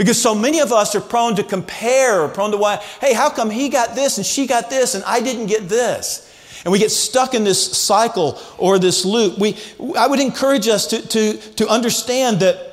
Because 0.00 0.18
so 0.18 0.34
many 0.34 0.60
of 0.60 0.72
us 0.72 0.94
are 0.94 1.00
prone 1.02 1.36
to 1.36 1.42
compare, 1.42 2.26
prone 2.28 2.52
to 2.52 2.56
why, 2.56 2.76
hey, 3.02 3.12
how 3.12 3.28
come 3.28 3.50
he 3.50 3.68
got 3.68 3.94
this 3.94 4.16
and 4.16 4.24
she 4.24 4.46
got 4.46 4.70
this 4.70 4.94
and 4.94 5.04
I 5.04 5.20
didn't 5.20 5.44
get 5.44 5.68
this? 5.68 6.26
And 6.64 6.72
we 6.72 6.78
get 6.78 6.90
stuck 6.90 7.34
in 7.34 7.44
this 7.44 7.76
cycle 7.76 8.40
or 8.56 8.78
this 8.78 9.04
loop. 9.04 9.38
We, 9.38 9.58
I 9.98 10.06
would 10.06 10.18
encourage 10.18 10.68
us 10.68 10.86
to, 10.86 11.06
to, 11.06 11.36
to 11.56 11.68
understand 11.68 12.40
that 12.40 12.72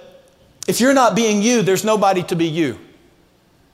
if 0.70 0.80
you're 0.80 0.94
not 0.94 1.18
being 1.18 1.42
you, 1.42 1.64
there's 1.64 1.84
nobody 1.84 2.24
to 2.24 2.36
be 2.38 2.46
you. 2.46 2.80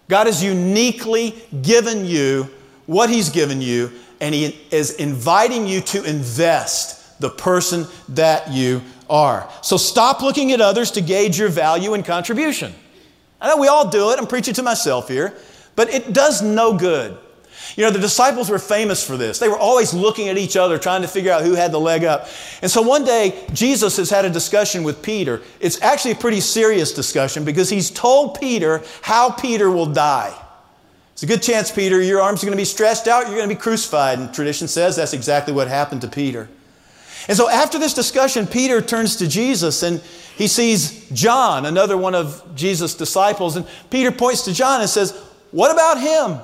God 0.09 0.25
has 0.25 0.43
uniquely 0.43 1.35
given 1.61 2.05
you 2.05 2.49
what 2.87 3.11
He's 3.11 3.29
given 3.29 3.61
you, 3.61 3.91
and 4.19 4.33
He 4.33 4.59
is 4.71 4.95
inviting 4.95 5.67
you 5.67 5.81
to 5.81 6.03
invest 6.03 7.21
the 7.21 7.29
person 7.29 7.85
that 8.09 8.49
you 8.49 8.81
are. 9.11 9.47
So 9.61 9.77
stop 9.77 10.23
looking 10.23 10.53
at 10.53 10.59
others 10.59 10.89
to 10.91 11.01
gauge 11.01 11.37
your 11.37 11.49
value 11.49 11.93
and 11.93 12.03
contribution. 12.03 12.73
I 13.43 13.49
know 13.49 13.57
we 13.57 13.67
all 13.67 13.89
do 13.89 14.11
it. 14.11 14.19
I'm 14.19 14.25
preaching 14.25 14.53
to 14.55 14.63
myself 14.63 15.09
here, 15.09 15.35
but 15.75 15.93
it 15.93 16.13
does 16.13 16.41
no 16.41 16.77
good. 16.77 17.17
You 17.75 17.83
know, 17.83 17.91
the 17.91 17.99
disciples 17.99 18.49
were 18.49 18.59
famous 18.59 19.05
for 19.05 19.17
this. 19.17 19.39
They 19.39 19.49
were 19.49 19.57
always 19.57 19.93
looking 19.93 20.29
at 20.29 20.37
each 20.37 20.55
other, 20.55 20.77
trying 20.77 21.01
to 21.01 21.07
figure 21.07 21.31
out 21.31 21.43
who 21.43 21.53
had 21.53 21.71
the 21.71 21.79
leg 21.79 22.05
up. 22.05 22.27
And 22.61 22.71
so 22.71 22.81
one 22.81 23.03
day, 23.03 23.45
Jesus 23.53 23.97
has 23.97 24.09
had 24.09 24.23
a 24.23 24.29
discussion 24.29 24.83
with 24.83 25.01
Peter. 25.01 25.41
It's 25.59 25.81
actually 25.81 26.11
a 26.11 26.15
pretty 26.15 26.39
serious 26.39 26.93
discussion 26.93 27.43
because 27.43 27.69
he's 27.69 27.89
told 27.91 28.39
Peter 28.39 28.81
how 29.01 29.31
Peter 29.31 29.69
will 29.69 29.87
die. 29.87 30.33
It's 31.13 31.23
a 31.23 31.27
good 31.27 31.43
chance, 31.43 31.69
Peter, 31.69 32.01
your 32.01 32.21
arms 32.21 32.43
are 32.43 32.45
going 32.45 32.57
to 32.57 32.61
be 32.61 32.65
stretched 32.65 33.07
out, 33.07 33.27
you're 33.27 33.37
going 33.37 33.49
to 33.49 33.55
be 33.55 33.61
crucified. 33.61 34.19
And 34.19 34.33
tradition 34.33 34.67
says 34.67 34.95
that's 34.95 35.13
exactly 35.13 35.53
what 35.53 35.67
happened 35.67 36.01
to 36.01 36.07
Peter. 36.07 36.47
And 37.27 37.37
so 37.37 37.49
after 37.49 37.79
this 37.79 37.93
discussion, 37.93 38.47
Peter 38.47 38.81
turns 38.81 39.17
to 39.17 39.27
Jesus 39.27 39.83
and 39.83 40.01
he 40.35 40.47
sees 40.47 41.09
John, 41.11 41.65
another 41.65 41.95
one 41.95 42.15
of 42.15 42.55
Jesus' 42.55 42.95
disciples, 42.95 43.55
and 43.55 43.67
Peter 43.89 44.11
points 44.11 44.45
to 44.45 44.53
John 44.53 44.81
and 44.81 44.89
says, 44.89 45.11
What 45.51 45.71
about 45.71 46.01
him? 46.01 46.39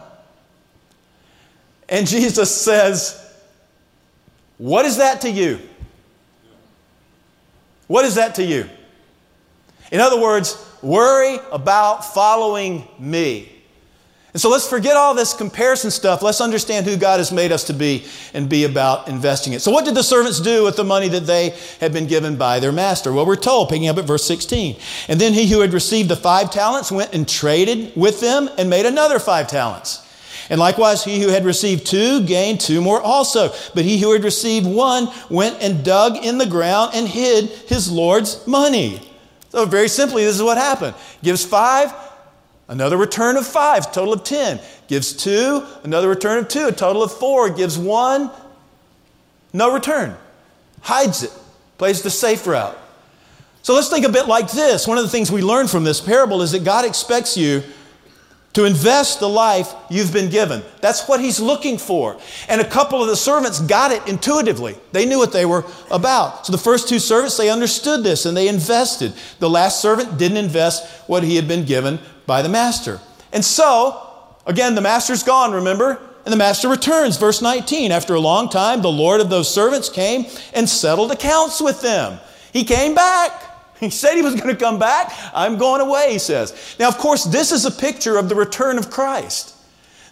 And 1.90 2.08
Jesus 2.08 2.56
says, 2.64 3.34
What 4.58 4.86
is 4.86 4.98
that 4.98 5.22
to 5.22 5.30
you? 5.30 5.60
What 7.88 8.06
is 8.06 8.16
that 8.16 8.36
to 8.36 8.44
you? 8.44 8.70
In 9.92 10.00
other 10.00 10.22
words, 10.22 10.64
worry 10.84 11.40
about 11.52 12.06
following 12.06 12.88
me. 13.00 13.59
And 14.32 14.40
so 14.40 14.50
let's 14.50 14.68
forget 14.68 14.96
all 14.96 15.16
this 15.16 15.34
comparison 15.34 15.90
stuff. 15.90 16.22
Let's 16.22 16.40
understand 16.40 16.86
who 16.86 16.98
God 16.98 17.18
has 17.20 17.32
made 17.32 17.52
us 17.52 17.64
to 17.66 17.74
be 17.74 18.06
and 18.34 18.48
be 18.48 18.64
about 18.64 19.08
investing 19.08 19.54
it. 19.54 19.62
So, 19.62 19.72
what 19.72 19.86
did 19.86 19.96
the 19.96 20.04
servants 20.04 20.40
do 20.40 20.64
with 20.64 20.76
the 20.76 20.84
money 20.84 21.08
that 21.08 21.26
they 21.26 21.58
had 21.80 21.94
been 21.94 22.06
given 22.06 22.38
by 22.38 22.60
their 22.60 22.72
master? 22.72 23.12
Well, 23.12 23.26
we're 23.26 23.36
told, 23.36 23.70
picking 23.70 23.88
up 23.88 23.98
at 23.98 24.06
verse 24.06 24.24
16. 24.26 24.78
And 25.08 25.20
then 25.20 25.34
he 25.34 25.48
who 25.48 25.62
had 25.62 25.74
received 25.74 26.10
the 26.10 26.16
five 26.16 26.52
talents 26.52 26.92
went 26.92 27.14
and 27.14 27.28
traded 27.28 27.96
with 27.96 28.22
them 28.22 28.50
and 28.60 28.70
made 28.70 28.86
another 28.86 29.18
five 29.18 29.48
talents. 29.48 30.06
And 30.52 30.60
likewise, 30.60 31.04
he 31.04 31.22
who 31.22 31.30
had 31.30 31.44
received 31.44 31.88
two 31.88 32.24
gained 32.24 32.60
two 32.60 32.82
more 32.82 33.02
also. 33.02 33.52
But 33.74 33.84
he 33.84 34.00
who 34.00 34.14
had 34.14 34.24
received 34.24 34.68
one 34.68 35.08
went 35.30 35.62
and 35.62 35.84
dug 35.84 36.18
in 36.18 36.38
the 36.38 36.46
ground 36.46 36.92
and 36.94 37.08
hid 37.08 37.50
his 37.50 37.92
Lord's 37.92 38.46
money. 38.46 39.02
So, 39.50 39.66
very 39.66 39.88
simply, 39.88 40.24
this 40.24 40.36
is 40.36 40.44
what 40.44 40.58
happened. 40.58 40.96
Gives 41.24 41.44
five, 41.44 41.92
Another 42.70 42.98
return 42.98 43.36
of 43.36 43.48
five, 43.48 43.92
total 43.92 44.14
of 44.14 44.24
10. 44.24 44.60
Gives 44.88 45.12
two, 45.12 45.66
another 45.84 46.08
return 46.08 46.38
of 46.38 46.48
two, 46.48 46.68
a 46.68 46.72
total 46.72 47.02
of 47.02 47.12
four. 47.12 47.50
Gives 47.50 47.80
one, 47.80 48.30
no 49.52 49.74
return. 49.74 50.16
Hides 50.82 51.24
it, 51.24 51.34
plays 51.80 52.04
the 52.04 52.12
safe 52.12 52.46
route. 52.46 52.78
So 53.64 53.74
let's 53.74 53.90
think 53.90 54.06
a 54.06 54.12
bit 54.12 54.28
like 54.28 54.52
this. 54.52 54.88
One 54.88 55.00
of 55.00 55.04
the 55.04 55.10
things 55.10 55.32
we 55.32 55.42
learn 55.42 55.68
from 55.68 55.84
this 55.84 56.00
parable 56.00 56.44
is 56.44 56.52
that 56.52 56.64
God 56.64 56.86
expects 56.86 57.36
you 57.36 57.64
to 58.54 58.66
invest 58.66 59.20
the 59.20 59.30
life 59.30 59.74
you've 59.90 60.14
been 60.14 60.30
given. 60.30 60.62
That's 60.80 61.08
what 61.08 61.20
he's 61.20 61.40
looking 61.40 61.78
for. 61.78 62.20
And 62.48 62.62
a 62.62 62.68
couple 62.68 63.02
of 63.02 63.08
the 63.08 63.16
servants 63.16 63.62
got 63.62 63.92
it 63.92 64.08
intuitively. 64.08 64.76
They 64.92 65.06
knew 65.06 65.18
what 65.18 65.34
they 65.34 65.46
were 65.46 65.66
about. 65.90 66.46
So 66.46 66.52
the 66.52 66.58
first 66.58 66.88
two 66.88 67.00
servants, 67.00 67.36
they 67.36 67.50
understood 67.50 68.04
this 68.04 68.26
and 68.26 68.38
they 68.38 68.48
invested. 68.48 69.14
The 69.40 69.50
last 69.50 69.82
servant 69.82 70.18
didn't 70.18 70.38
invest 70.38 70.88
what 71.08 71.24
he 71.24 71.36
had 71.36 71.48
been 71.48 71.66
given 71.66 72.00
by 72.30 72.44
the 72.44 72.48
master. 72.48 73.02
And 73.34 73.44
so, 73.44 74.10
again, 74.46 74.76
the 74.76 74.82
master's 74.82 75.24
gone, 75.24 75.52
remember? 75.52 76.00
And 76.26 76.32
the 76.32 76.38
master 76.38 76.70
returns. 76.70 77.18
Verse 77.18 77.42
19 77.42 77.92
After 77.92 78.14
a 78.14 78.20
long 78.20 78.50
time, 78.50 78.82
the 78.82 78.92
Lord 78.92 79.20
of 79.20 79.32
those 79.32 79.54
servants 79.54 79.90
came 79.90 80.28
and 80.54 80.70
settled 80.70 81.12
accounts 81.12 81.60
with 81.60 81.82
them. 81.82 82.20
He 82.54 82.64
came 82.64 82.96
back. 82.96 83.48
He 83.80 83.90
said 83.90 84.16
he 84.16 84.22
was 84.22 84.36
going 84.36 84.50
to 84.54 84.58
come 84.58 84.78
back. 84.78 85.10
I'm 85.34 85.58
going 85.58 85.80
away, 85.80 86.12
he 86.12 86.20
says. 86.20 86.76
Now, 86.82 86.90
of 86.90 86.98
course, 86.98 87.24
this 87.24 87.54
is 87.54 87.64
a 87.64 87.72
picture 87.72 88.18
of 88.18 88.28
the 88.28 88.36
return 88.36 88.78
of 88.78 88.90
Christ. 88.90 89.56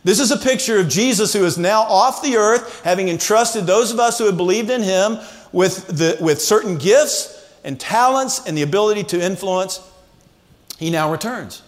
This 0.06 0.22
is 0.22 0.32
a 0.32 0.38
picture 0.38 0.80
of 0.80 0.88
Jesus 0.88 1.34
who 1.34 1.44
is 1.44 1.58
now 1.58 1.82
off 1.82 2.22
the 2.22 2.38
earth, 2.38 2.82
having 2.86 3.10
entrusted 3.10 3.66
those 3.66 3.92
of 3.92 4.00
us 4.00 4.20
who 4.20 4.26
have 4.28 4.38
believed 4.38 4.70
in 4.70 4.82
him 4.82 5.18
with, 5.52 5.86
the, 5.88 6.18
with 6.22 6.42
certain 6.42 6.78
gifts 6.78 7.46
and 7.66 7.78
talents 7.78 8.48
and 8.48 8.58
the 8.58 8.62
ability 8.62 9.04
to 9.04 9.22
influence. 9.22 9.82
He 10.80 10.90
now 10.90 11.12
returns. 11.12 11.62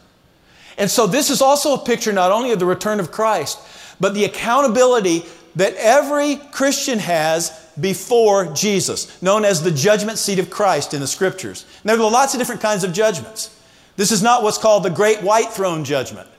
And 0.80 0.90
so 0.90 1.06
this 1.06 1.30
is 1.30 1.42
also 1.42 1.74
a 1.74 1.86
picture 1.86 2.14
not 2.14 2.32
only 2.32 2.52
of 2.52 2.60
the 2.60 2.66
return 2.66 3.00
of 3.00 3.12
Christ, 3.12 3.60
but 4.00 4.14
the 4.14 4.26
accountability 4.26 5.26
that 5.56 5.76
every 5.76 6.38
Christian 6.38 7.00
has 7.00 7.52
before 7.80 8.46
Jesus, 8.54 9.22
known 9.22 9.44
as 9.44 9.62
the 9.62 9.72
judgment 9.72 10.18
seat 10.18 10.40
of 10.40 10.50
Christ 10.50 10.94
in 10.94 11.02
the 11.02 11.08
scriptures. 11.08 11.66
And 11.82 11.90
there 11.90 12.00
are 12.00 12.12
lots 12.12 12.34
of 12.34 12.40
different 12.40 12.62
kinds 12.62 12.84
of 12.84 12.94
judgments. 12.94 13.56
This 13.98 14.12
is 14.12 14.24
not 14.24 14.42
what's 14.42 14.58
called 14.58 14.84
the 14.84 14.90
great 14.90 15.22
white 15.22 15.52
throne 15.52 15.84
judgment. 15.84 16.30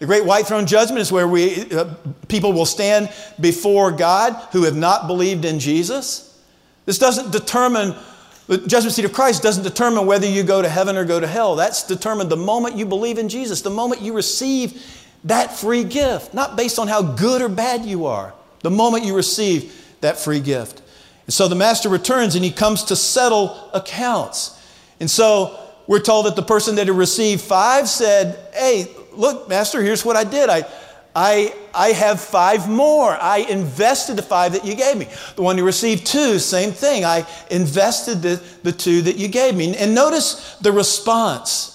The 0.00 0.06
great 0.06 0.24
white 0.24 0.46
throne 0.46 0.66
judgment 0.66 1.00
is 1.00 1.12
where 1.12 1.28
we, 1.28 1.70
uh, 1.70 1.94
people 2.26 2.52
will 2.52 2.66
stand 2.66 3.12
before 3.40 3.92
God 3.92 4.34
who 4.50 4.64
have 4.64 4.76
not 4.76 5.06
believed 5.06 5.44
in 5.44 5.60
Jesus. 5.60 6.36
This 6.84 6.98
doesn't 6.98 7.30
determine 7.30 7.94
the 8.46 8.58
judgment 8.58 8.94
seat 8.94 9.04
of 9.04 9.12
Christ 9.12 9.42
doesn't 9.42 9.62
determine 9.62 10.06
whether 10.06 10.26
you 10.26 10.42
go 10.42 10.60
to 10.60 10.68
heaven 10.68 10.96
or 10.96 11.04
go 11.04 11.18
to 11.18 11.26
hell. 11.26 11.56
That's 11.56 11.86
determined 11.86 12.30
the 12.30 12.36
moment 12.36 12.76
you 12.76 12.84
believe 12.84 13.18
in 13.18 13.28
Jesus, 13.28 13.62
the 13.62 13.70
moment 13.70 14.02
you 14.02 14.12
receive 14.12 14.82
that 15.24 15.56
free 15.56 15.84
gift, 15.84 16.34
not 16.34 16.56
based 16.56 16.78
on 16.78 16.86
how 16.86 17.00
good 17.00 17.40
or 17.40 17.48
bad 17.48 17.84
you 17.84 18.06
are. 18.06 18.34
The 18.60 18.70
moment 18.70 19.04
you 19.04 19.16
receive 19.16 19.96
that 20.00 20.18
free 20.18 20.40
gift. 20.40 20.82
And 21.26 21.32
so 21.32 21.48
the 21.48 21.54
master 21.54 21.88
returns 21.88 22.34
and 22.34 22.44
he 22.44 22.50
comes 22.50 22.84
to 22.84 22.96
settle 22.96 23.70
accounts. 23.72 24.60
And 25.00 25.10
so 25.10 25.58
we're 25.86 26.00
told 26.00 26.26
that 26.26 26.36
the 26.36 26.42
person 26.42 26.76
that 26.76 26.86
had 26.86 26.96
received 26.96 27.40
five 27.40 27.88
said, 27.88 28.38
Hey, 28.54 28.88
look, 29.12 29.48
master, 29.48 29.82
here's 29.82 30.04
what 30.04 30.16
I 30.16 30.24
did. 30.24 30.50
I, 30.50 30.64
I, 31.16 31.54
I 31.72 31.88
have 31.88 32.20
five 32.20 32.68
more. 32.68 33.10
I 33.10 33.38
invested 33.38 34.16
the 34.16 34.22
five 34.22 34.52
that 34.52 34.64
you 34.64 34.74
gave 34.74 34.96
me. 34.96 35.08
The 35.36 35.42
one 35.42 35.56
who 35.56 35.64
received 35.64 36.06
two, 36.06 36.38
same 36.38 36.72
thing. 36.72 37.04
I 37.04 37.26
invested 37.50 38.20
the, 38.22 38.42
the 38.62 38.72
two 38.72 39.02
that 39.02 39.16
you 39.16 39.28
gave 39.28 39.54
me. 39.54 39.76
And 39.76 39.94
notice 39.94 40.56
the 40.56 40.72
response. 40.72 41.70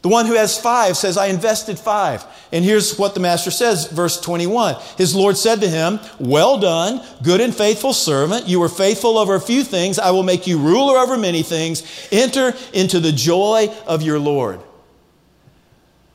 The 0.00 0.08
one 0.08 0.26
who 0.26 0.34
has 0.34 0.58
five 0.58 0.96
says, 0.96 1.16
I 1.16 1.26
invested 1.26 1.78
five. 1.78 2.24
And 2.50 2.64
here's 2.64 2.98
what 2.98 3.14
the 3.14 3.20
master 3.20 3.52
says, 3.52 3.86
verse 3.86 4.20
21. 4.20 4.76
His 4.98 5.14
Lord 5.14 5.36
said 5.36 5.60
to 5.60 5.68
him, 5.68 6.00
Well 6.18 6.58
done, 6.58 7.06
good 7.22 7.40
and 7.40 7.54
faithful 7.54 7.92
servant. 7.92 8.48
You 8.48 8.58
were 8.58 8.68
faithful 8.68 9.16
over 9.16 9.36
a 9.36 9.40
few 9.40 9.62
things. 9.62 9.98
I 9.98 10.10
will 10.10 10.24
make 10.24 10.46
you 10.46 10.58
ruler 10.58 10.98
over 10.98 11.16
many 11.16 11.42
things. 11.42 12.08
Enter 12.10 12.54
into 12.72 12.98
the 13.00 13.12
joy 13.12 13.68
of 13.86 14.02
your 14.02 14.18
Lord. 14.18 14.60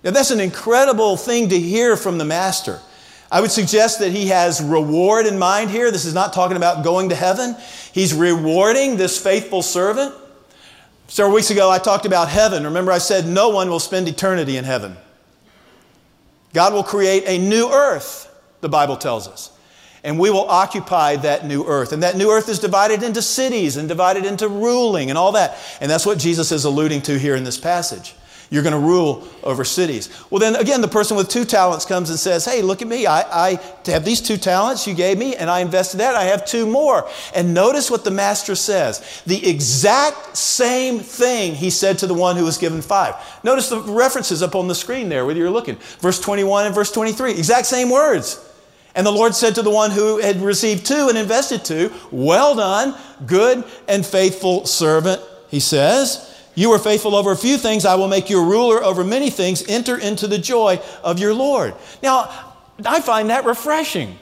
Now, 0.07 0.13
that's 0.13 0.31
an 0.31 0.39
incredible 0.39 1.17
thing 1.17 1.49
to 1.49 1.59
hear 1.59 1.97
from 1.97 2.17
the 2.17 2.23
master. 2.23 2.79
I 3.29 3.41
would 3.41 3.51
suggest 3.51 3.99
that 3.99 4.13
he 4.13 4.27
has 4.27 4.61
reward 4.61 5.25
in 5.25 5.37
mind 5.37 5.69
here. 5.69 5.91
This 5.91 6.05
is 6.05 6.13
not 6.13 6.31
talking 6.31 6.55
about 6.55 6.81
going 6.81 7.09
to 7.09 7.15
heaven. 7.15 7.57
He's 7.91 8.13
rewarding 8.13 8.95
this 8.95 9.21
faithful 9.21 9.61
servant. 9.61 10.15
Several 11.09 11.35
weeks 11.35 11.49
ago, 11.49 11.69
I 11.69 11.77
talked 11.77 12.05
about 12.05 12.29
heaven. 12.29 12.63
Remember, 12.63 12.93
I 12.93 12.99
said 12.99 13.27
no 13.27 13.49
one 13.49 13.69
will 13.69 13.81
spend 13.81 14.07
eternity 14.07 14.55
in 14.55 14.63
heaven. 14.63 14.95
God 16.53 16.71
will 16.71 16.85
create 16.85 17.25
a 17.27 17.37
new 17.37 17.69
earth, 17.69 18.33
the 18.61 18.69
Bible 18.69 18.95
tells 18.95 19.27
us. 19.27 19.51
And 20.05 20.17
we 20.17 20.29
will 20.29 20.47
occupy 20.47 21.17
that 21.17 21.45
new 21.45 21.65
earth. 21.65 21.91
And 21.91 22.01
that 22.03 22.15
new 22.15 22.31
earth 22.31 22.47
is 22.47 22.59
divided 22.59 23.03
into 23.03 23.21
cities 23.21 23.75
and 23.75 23.89
divided 23.89 24.23
into 24.23 24.47
ruling 24.47 25.09
and 25.09 25.17
all 25.17 25.33
that. 25.33 25.57
And 25.81 25.91
that's 25.91 26.05
what 26.05 26.17
Jesus 26.17 26.53
is 26.53 26.63
alluding 26.63 27.01
to 27.01 27.19
here 27.19 27.35
in 27.35 27.43
this 27.43 27.57
passage. 27.57 28.15
You're 28.49 28.63
going 28.63 28.73
to 28.73 28.79
rule 28.79 29.27
over 29.43 29.65
cities. 29.65 30.09
Well, 30.29 30.39
then 30.39 30.55
again, 30.55 30.79
the 30.79 30.87
person 30.87 31.17
with 31.17 31.27
two 31.27 31.43
talents 31.43 31.85
comes 31.85 32.09
and 32.09 32.17
says, 32.17 32.45
Hey, 32.45 32.61
look 32.61 32.81
at 32.81 32.87
me. 32.87 33.05
I, 33.05 33.21
I 33.49 33.59
have 33.87 34.05
these 34.05 34.21
two 34.21 34.37
talents 34.37 34.87
you 34.87 34.93
gave 34.93 35.17
me, 35.17 35.35
and 35.35 35.49
I 35.49 35.59
invested 35.59 35.97
that. 35.97 36.15
I 36.15 36.23
have 36.25 36.45
two 36.45 36.65
more. 36.65 37.09
And 37.35 37.53
notice 37.53 37.91
what 37.91 38.05
the 38.05 38.11
master 38.11 38.55
says 38.55 39.21
the 39.25 39.49
exact 39.49 40.37
same 40.37 40.99
thing 40.99 41.55
he 41.55 41.69
said 41.69 41.97
to 41.99 42.07
the 42.07 42.13
one 42.13 42.37
who 42.37 42.45
was 42.45 42.57
given 42.57 42.81
five. 42.81 43.15
Notice 43.43 43.69
the 43.69 43.81
references 43.81 44.41
up 44.41 44.55
on 44.55 44.67
the 44.67 44.75
screen 44.75 45.09
there, 45.09 45.25
whether 45.25 45.39
you're 45.39 45.49
looking. 45.49 45.75
Verse 45.99 46.19
21 46.19 46.67
and 46.67 46.75
verse 46.75 46.91
23, 46.91 47.31
exact 47.31 47.65
same 47.65 47.89
words. 47.89 48.43
And 48.95 49.05
the 49.05 49.11
Lord 49.11 49.35
said 49.35 49.55
to 49.55 49.61
the 49.61 49.69
one 49.69 49.91
who 49.91 50.19
had 50.19 50.37
received 50.37 50.85
two 50.85 51.07
and 51.09 51.17
invested 51.17 51.63
two, 51.63 51.93
Well 52.11 52.55
done, 52.55 52.95
good 53.25 53.63
and 53.87 54.05
faithful 54.05 54.65
servant, 54.65 55.21
he 55.49 55.59
says. 55.59 56.26
You 56.57 56.71
were 56.71 56.79
faithful 56.79 57.15
over 57.15 57.31
a 57.31 57.37
few 57.37 57.55
things, 57.55 57.85
I 57.85 57.93
will 57.93 58.07
make 58.07 58.31
you 58.31 58.41
a 58.41 58.43
ruler 58.43 58.83
over 58.83 59.03
many 59.03 59.29
things. 59.29 59.63
Enter 59.69 59.95
into 59.95 60.25
the 60.25 60.39
joy 60.39 60.81
of 61.03 61.19
your 61.19 61.31
Lord. 61.31 61.75
Now, 62.01 62.55
I 62.83 62.99
find 62.99 63.29
that 63.29 63.45
refreshing. 63.45 64.17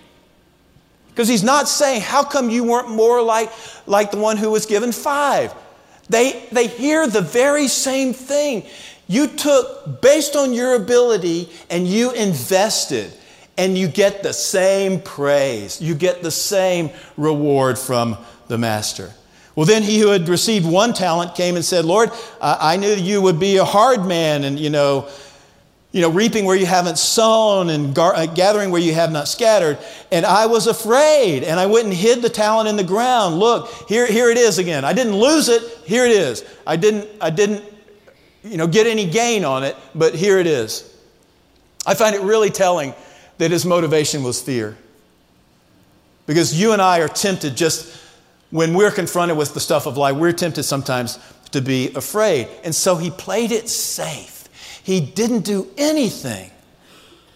Because 1.08 1.30
he's 1.30 1.46
not 1.46 1.70
saying, 1.70 2.01
How 2.01 2.25
come 2.25 2.50
you 2.50 2.65
weren't 2.65 2.89
more 2.89 3.22
like, 3.22 3.54
like 3.88 4.12
the 4.12 4.18
one 4.18 4.36
who 4.36 4.51
was 4.51 4.65
given 4.65 4.92
five? 4.92 5.54
They, 6.10 6.46
they 6.51 6.68
hear 6.68 7.08
the 7.08 7.22
very 7.22 7.70
same 7.70 8.12
thing. 8.12 8.65
You 9.08 9.27
took 9.27 10.01
based 10.01 10.36
on 10.36 10.51
your 10.51 10.75
ability 10.75 11.50
and 11.70 11.88
you 11.88 12.12
invested, 12.12 13.13
and 13.58 13.77
you 13.77 13.88
get 13.88 14.24
the 14.24 14.34
same 14.34 15.00
praise. 15.00 15.82
You 15.82 15.96
get 15.96 16.22
the 16.22 16.32
same 16.32 16.89
reward 17.15 17.80
from 17.80 18.18
the 18.50 18.58
master. 18.58 19.13
Well, 19.56 19.66
then 19.66 19.84
he 19.84 20.00
who 20.00 20.10
had 20.10 20.28
received 20.28 20.66
one 20.66 20.94
talent 20.94 21.36
came 21.36 21.56
and 21.56 21.64
said, 21.64 21.86
Lord, 21.86 22.12
I 22.42 22.76
knew 22.78 22.94
you 22.94 23.22
would 23.22 23.40
be 23.40 23.58
a 23.58 23.66
hard 23.66 24.06
man 24.06 24.44
and, 24.44 24.60
you 24.60 24.70
know, 24.70 25.08
you 25.94 26.01
know, 26.01 26.10
reaping 26.10 26.44
where 26.44 26.58
you 26.58 26.66
haven't 26.66 26.98
sown 26.98 27.70
and 27.70 27.96
gar- 27.96 28.14
uh, 28.14 28.25
gathering 28.25 28.70
where 28.70 28.82
you 28.82 28.94
have 28.94 29.14
not 29.14 29.29
scattered. 29.29 29.77
And 30.12 30.25
I 30.25 30.46
was 30.46 30.68
afraid, 30.68 31.46
and 31.46 31.58
I 31.58 31.68
went 31.68 31.86
and 31.86 31.94
hid 31.94 32.22
the 32.22 32.27
talent 32.27 32.68
in 32.68 32.75
the 32.75 32.84
ground. 32.84 33.40
Look, 33.40 33.72
here, 33.88 34.06
here 34.06 34.29
it 34.29 34.38
is 34.38 34.58
again. 34.58 34.84
I 34.84 34.92
didn't 34.92 35.16
lose 35.16 35.48
it. 35.48 35.62
Here 35.86 36.03
it 36.03 36.12
is. 36.12 36.44
I 36.68 36.75
didn't, 36.75 37.08
I 37.22 37.29
didn't, 37.29 37.64
you 38.44 38.58
know, 38.58 38.68
get 38.68 38.88
any 38.88 39.10
gain 39.10 39.46
on 39.46 39.64
it, 39.64 39.77
but 39.96 40.14
here 40.14 40.38
it 40.38 40.48
is. 40.48 40.94
I 41.88 41.94
find 41.94 42.14
it 42.14 42.24
really 42.24 42.50
telling 42.50 42.94
that 43.38 43.51
his 43.51 43.66
motivation 43.66 44.22
was 44.22 44.42
fear. 44.42 44.75
Because 46.27 46.60
you 46.60 46.74
and 46.74 46.82
I 46.82 47.00
are 47.00 47.08
tempted 47.08 47.56
just 47.56 48.04
when 48.55 48.74
we're 48.74 48.89
confronted 48.89 49.35
with 49.35 49.53
the 49.53 49.59
stuff 49.59 49.85
of 49.85 49.98
life, 49.98 50.15
we're 50.15 50.31
tempted 50.31 50.63
sometimes 50.63 51.20
to 51.51 51.59
be 51.59 51.94
afraid. 51.94 52.48
And 52.63 52.74
so 52.74 52.96
he 52.96 53.11
played 53.11 53.51
it 53.51 53.68
safe. 53.68 54.48
He 54.81 55.01
didn't 55.01 55.41
do 55.41 55.68
anything 55.77 56.51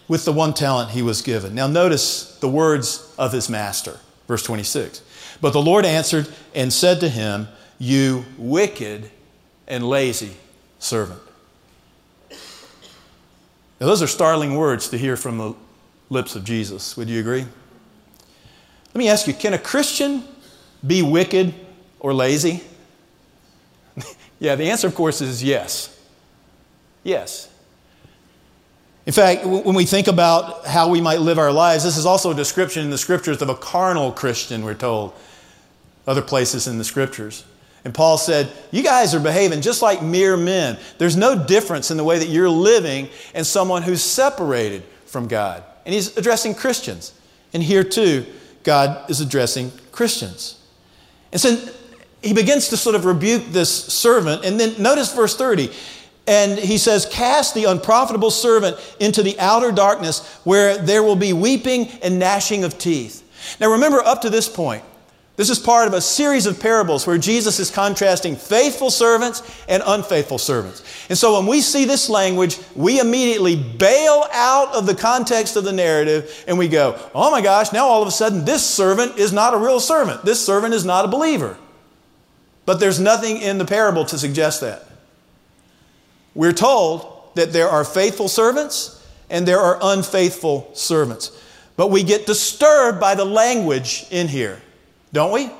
with 0.08 0.24
the 0.24 0.32
one 0.32 0.54
talent 0.54 0.92
he 0.92 1.02
was 1.02 1.20
given. 1.20 1.54
Now, 1.54 1.66
notice 1.66 2.38
the 2.38 2.48
words 2.48 3.14
of 3.18 3.32
his 3.32 3.50
master, 3.50 4.00
verse 4.28 4.42
26. 4.44 5.02
But 5.42 5.52
the 5.52 5.60
Lord 5.60 5.84
answered 5.84 6.26
and 6.54 6.72
said 6.72 7.00
to 7.00 7.08
him, 7.10 7.48
You 7.78 8.24
wicked 8.38 9.10
and 9.68 9.86
lazy 9.86 10.38
servant. 10.78 11.20
Now, 12.30 13.86
those 13.86 14.00
are 14.00 14.06
startling 14.06 14.56
words 14.56 14.88
to 14.88 14.96
hear 14.96 15.18
from 15.18 15.36
the 15.36 15.54
lips 16.08 16.34
of 16.34 16.44
Jesus. 16.44 16.96
Would 16.96 17.10
you 17.10 17.20
agree? 17.20 17.44
Let 18.86 18.96
me 18.96 19.10
ask 19.10 19.26
you 19.26 19.34
can 19.34 19.52
a 19.52 19.58
Christian 19.58 20.24
be 20.86 21.02
wicked 21.02 21.54
or 21.98 22.14
lazy? 22.14 22.62
yeah, 24.38 24.54
the 24.54 24.70
answer, 24.70 24.86
of 24.86 24.94
course, 24.94 25.20
is 25.20 25.42
yes. 25.42 25.96
Yes. 27.02 27.48
In 29.06 29.12
fact, 29.12 29.44
when 29.44 29.74
we 29.74 29.86
think 29.86 30.08
about 30.08 30.66
how 30.66 30.88
we 30.88 31.00
might 31.00 31.20
live 31.20 31.38
our 31.38 31.52
lives, 31.52 31.84
this 31.84 31.96
is 31.96 32.06
also 32.06 32.30
a 32.30 32.34
description 32.34 32.84
in 32.84 32.90
the 32.90 32.98
scriptures 32.98 33.40
of 33.40 33.48
a 33.48 33.54
carnal 33.54 34.12
Christian, 34.12 34.64
we're 34.64 34.74
told, 34.74 35.14
other 36.06 36.22
places 36.22 36.66
in 36.66 36.78
the 36.78 36.84
scriptures. 36.84 37.44
And 37.84 37.94
Paul 37.94 38.18
said, 38.18 38.52
You 38.70 38.82
guys 38.82 39.14
are 39.14 39.20
behaving 39.20 39.62
just 39.62 39.80
like 39.80 40.02
mere 40.02 40.36
men. 40.36 40.78
There's 40.98 41.16
no 41.16 41.46
difference 41.46 41.90
in 41.90 41.96
the 41.96 42.04
way 42.04 42.18
that 42.18 42.28
you're 42.28 42.50
living 42.50 43.08
and 43.34 43.46
someone 43.46 43.82
who's 43.82 44.02
separated 44.02 44.84
from 45.06 45.28
God. 45.28 45.64
And 45.86 45.94
he's 45.94 46.16
addressing 46.16 46.54
Christians. 46.54 47.14
And 47.54 47.62
here 47.62 47.84
too, 47.84 48.26
God 48.64 49.08
is 49.10 49.20
addressing 49.20 49.72
Christians. 49.92 50.59
And 51.32 51.40
so 51.40 51.56
he 52.22 52.32
begins 52.32 52.68
to 52.68 52.76
sort 52.76 52.96
of 52.96 53.04
rebuke 53.04 53.46
this 53.48 53.70
servant. 53.70 54.44
And 54.44 54.58
then 54.58 54.80
notice 54.80 55.12
verse 55.14 55.36
30. 55.36 55.72
And 56.26 56.58
he 56.58 56.78
says, 56.78 57.06
Cast 57.06 57.54
the 57.54 57.64
unprofitable 57.64 58.30
servant 58.30 58.76
into 59.00 59.22
the 59.22 59.38
outer 59.40 59.72
darkness 59.72 60.26
where 60.44 60.78
there 60.78 61.02
will 61.02 61.16
be 61.16 61.32
weeping 61.32 61.88
and 62.02 62.18
gnashing 62.18 62.64
of 62.64 62.78
teeth. 62.78 63.26
Now 63.58 63.72
remember, 63.72 64.00
up 64.00 64.22
to 64.22 64.30
this 64.30 64.48
point, 64.48 64.84
this 65.40 65.48
is 65.48 65.58
part 65.58 65.88
of 65.88 65.94
a 65.94 66.02
series 66.02 66.44
of 66.44 66.60
parables 66.60 67.06
where 67.06 67.16
Jesus 67.16 67.58
is 67.58 67.70
contrasting 67.70 68.36
faithful 68.36 68.90
servants 68.90 69.42
and 69.70 69.82
unfaithful 69.86 70.36
servants. 70.36 70.82
And 71.08 71.16
so 71.16 71.38
when 71.38 71.46
we 71.46 71.62
see 71.62 71.86
this 71.86 72.10
language, 72.10 72.58
we 72.76 73.00
immediately 73.00 73.56
bail 73.56 74.26
out 74.32 74.74
of 74.74 74.84
the 74.84 74.94
context 74.94 75.56
of 75.56 75.64
the 75.64 75.72
narrative 75.72 76.44
and 76.46 76.58
we 76.58 76.68
go, 76.68 77.00
oh 77.14 77.30
my 77.30 77.40
gosh, 77.40 77.72
now 77.72 77.86
all 77.86 78.02
of 78.02 78.08
a 78.08 78.10
sudden 78.10 78.44
this 78.44 78.66
servant 78.66 79.16
is 79.16 79.32
not 79.32 79.54
a 79.54 79.56
real 79.56 79.80
servant. 79.80 80.26
This 80.26 80.44
servant 80.44 80.74
is 80.74 80.84
not 80.84 81.06
a 81.06 81.08
believer. 81.08 81.56
But 82.66 82.78
there's 82.78 83.00
nothing 83.00 83.38
in 83.38 83.56
the 83.56 83.64
parable 83.64 84.04
to 84.04 84.18
suggest 84.18 84.60
that. 84.60 84.84
We're 86.34 86.52
told 86.52 87.30
that 87.36 87.54
there 87.54 87.70
are 87.70 87.82
faithful 87.82 88.28
servants 88.28 89.02
and 89.30 89.48
there 89.48 89.60
are 89.60 89.78
unfaithful 89.80 90.70
servants. 90.74 91.32
But 91.78 91.86
we 91.86 92.02
get 92.02 92.26
disturbed 92.26 93.00
by 93.00 93.14
the 93.14 93.24
language 93.24 94.04
in 94.10 94.28
here. 94.28 94.60
Don't 95.12 95.32
we? 95.32 95.50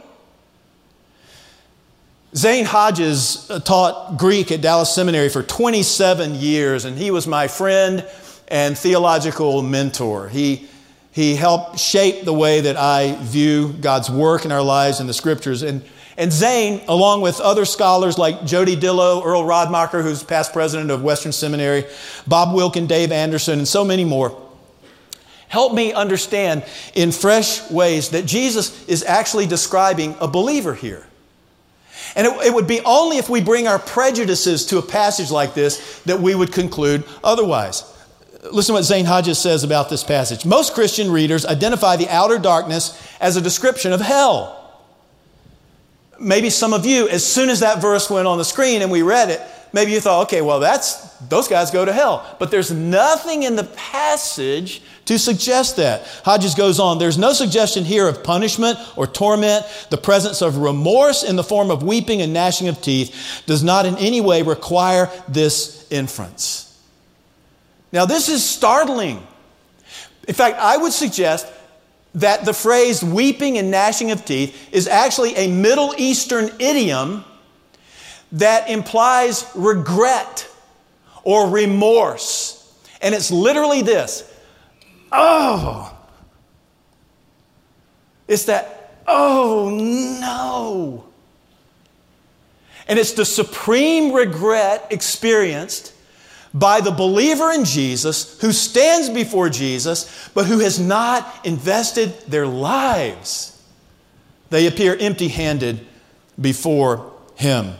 Zane 2.34 2.64
Hodges 2.64 3.50
uh, 3.50 3.58
taught 3.58 4.16
Greek 4.16 4.52
at 4.52 4.60
Dallas 4.60 4.94
Seminary 4.94 5.28
for 5.28 5.42
27 5.42 6.36
years, 6.36 6.84
and 6.84 6.96
he 6.96 7.10
was 7.10 7.26
my 7.26 7.48
friend 7.48 8.06
and 8.46 8.78
theological 8.78 9.62
mentor. 9.62 10.28
He, 10.28 10.68
he 11.10 11.34
helped 11.34 11.80
shape 11.80 12.24
the 12.24 12.32
way 12.32 12.60
that 12.60 12.76
I 12.76 13.16
view 13.20 13.72
God's 13.80 14.08
work 14.08 14.44
in 14.44 14.52
our 14.52 14.62
lives 14.62 15.00
in 15.00 15.08
the 15.08 15.14
scriptures. 15.14 15.62
And, 15.62 15.82
and 16.16 16.32
Zane, 16.32 16.82
along 16.86 17.22
with 17.22 17.40
other 17.40 17.64
scholars 17.64 18.16
like 18.16 18.44
Jody 18.44 18.76
Dillow, 18.76 19.24
Earl 19.24 19.42
Radmacher, 19.42 20.02
who's 20.02 20.22
past 20.22 20.52
president 20.52 20.92
of 20.92 21.02
Western 21.02 21.32
Seminary, 21.32 21.84
Bob 22.28 22.54
Wilkin, 22.54 22.86
Dave 22.86 23.10
Anderson, 23.10 23.58
and 23.58 23.66
so 23.66 23.84
many 23.84 24.04
more, 24.04 24.40
Help 25.50 25.74
me 25.74 25.92
understand 25.92 26.62
in 26.94 27.10
fresh 27.10 27.68
ways 27.72 28.10
that 28.10 28.24
Jesus 28.24 28.86
is 28.86 29.02
actually 29.02 29.48
describing 29.48 30.14
a 30.20 30.28
believer 30.28 30.74
here. 30.74 31.04
And 32.14 32.24
it, 32.24 32.46
it, 32.46 32.54
would 32.54 32.68
be 32.68 32.80
only 32.84 33.18
if 33.18 33.28
we 33.28 33.40
bring 33.40 33.66
our 33.66 33.80
prejudices 33.80 34.64
to 34.66 34.78
a 34.78 34.82
passage 34.82 35.32
like 35.32 35.54
this 35.54 36.02
that 36.02 36.20
we 36.20 36.36
would 36.36 36.52
conclude 36.52 37.02
otherwise. 37.24 37.82
listen 38.52 38.74
to 38.74 38.78
what 38.78 38.84
Zane 38.84 39.06
Hodges 39.06 39.40
says 39.40 39.64
about 39.64 39.90
this 39.90 40.04
passage. 40.04 40.46
Most 40.46 40.72
Christian 40.72 41.10
readers 41.10 41.44
identify 41.44 41.96
the 41.96 42.08
outer 42.08 42.38
darkness 42.38 42.96
as 43.20 43.36
a 43.36 43.40
description 43.40 43.92
of 43.92 44.00
hell. 44.00 44.56
Maybe 46.20 46.48
some 46.48 46.72
of 46.72 46.86
you, 46.86 47.08
as 47.08 47.26
soon 47.26 47.48
as 47.48 47.58
that 47.58 47.82
verse 47.82 48.08
went 48.08 48.28
on 48.28 48.38
the 48.38 48.44
screen 48.44 48.82
and 48.82 48.90
we 48.92 49.02
read 49.02 49.30
it, 49.30 49.40
maybe 49.72 49.90
you 49.90 49.98
thought, 49.98 50.28
okay, 50.28 50.42
well, 50.42 50.60
that's 50.60 51.10
those 51.28 51.48
guys 51.48 51.72
go 51.72 51.84
to 51.84 51.92
hell. 51.92 52.36
But 52.38 52.52
there's 52.52 52.70
nothing 52.70 53.42
in 53.42 53.56
the 53.56 53.64
passage 53.64 54.80
to 55.10 55.18
suggest 55.18 55.74
that. 55.74 56.06
Hodges 56.24 56.54
goes 56.54 56.78
on, 56.78 56.98
there's 56.98 57.18
no 57.18 57.32
suggestion 57.32 57.84
here 57.84 58.06
of 58.06 58.22
punishment 58.22 58.78
or 58.94 59.08
torment. 59.08 59.66
The 59.90 59.96
presence 59.96 60.40
of 60.40 60.58
remorse 60.58 61.24
in 61.24 61.34
the 61.34 61.42
form 61.42 61.72
of 61.72 61.82
weeping 61.82 62.22
and 62.22 62.32
gnashing 62.32 62.68
of 62.68 62.80
teeth 62.80 63.42
does 63.44 63.64
not 63.64 63.86
in 63.86 63.96
any 63.96 64.20
way 64.20 64.42
require 64.42 65.10
this 65.26 65.84
inference. 65.90 66.80
Now, 67.90 68.04
this 68.06 68.28
is 68.28 68.48
startling. 68.48 69.26
In 70.28 70.34
fact, 70.34 70.58
I 70.60 70.76
would 70.76 70.92
suggest 70.92 71.44
that 72.14 72.44
the 72.44 72.52
phrase 72.52 73.02
weeping 73.02 73.58
and 73.58 73.68
gnashing 73.68 74.12
of 74.12 74.24
teeth 74.24 74.68
is 74.70 74.86
actually 74.86 75.34
a 75.34 75.48
Middle 75.48 75.92
Eastern 75.98 76.52
idiom 76.60 77.24
that 78.30 78.70
implies 78.70 79.44
regret 79.56 80.48
or 81.24 81.50
remorse. 81.50 82.56
And 83.02 83.12
it's 83.12 83.32
literally 83.32 83.82
this 83.82 84.29
oh. 85.12 85.96
It's 88.28 88.44
that, 88.44 88.94
oh 89.06 89.70
no. 90.20 91.04
And 92.86 92.98
it's 92.98 93.12
the 93.12 93.24
supreme 93.24 94.12
regret 94.12 94.86
experienced 94.90 95.92
by 96.52 96.80
the 96.80 96.90
believer 96.90 97.50
in 97.52 97.64
Jesus 97.64 98.40
who 98.40 98.52
stands 98.52 99.08
before 99.08 99.48
Jesus 99.48 100.28
but 100.34 100.46
who 100.46 100.58
has 100.58 100.78
not 100.80 101.46
invested 101.46 102.18
their 102.22 102.46
lives. 102.46 103.60
They 104.50 104.66
appear 104.66 104.96
empty 104.98 105.28
handed 105.28 105.86
before 106.40 107.12
Him. 107.36 107.74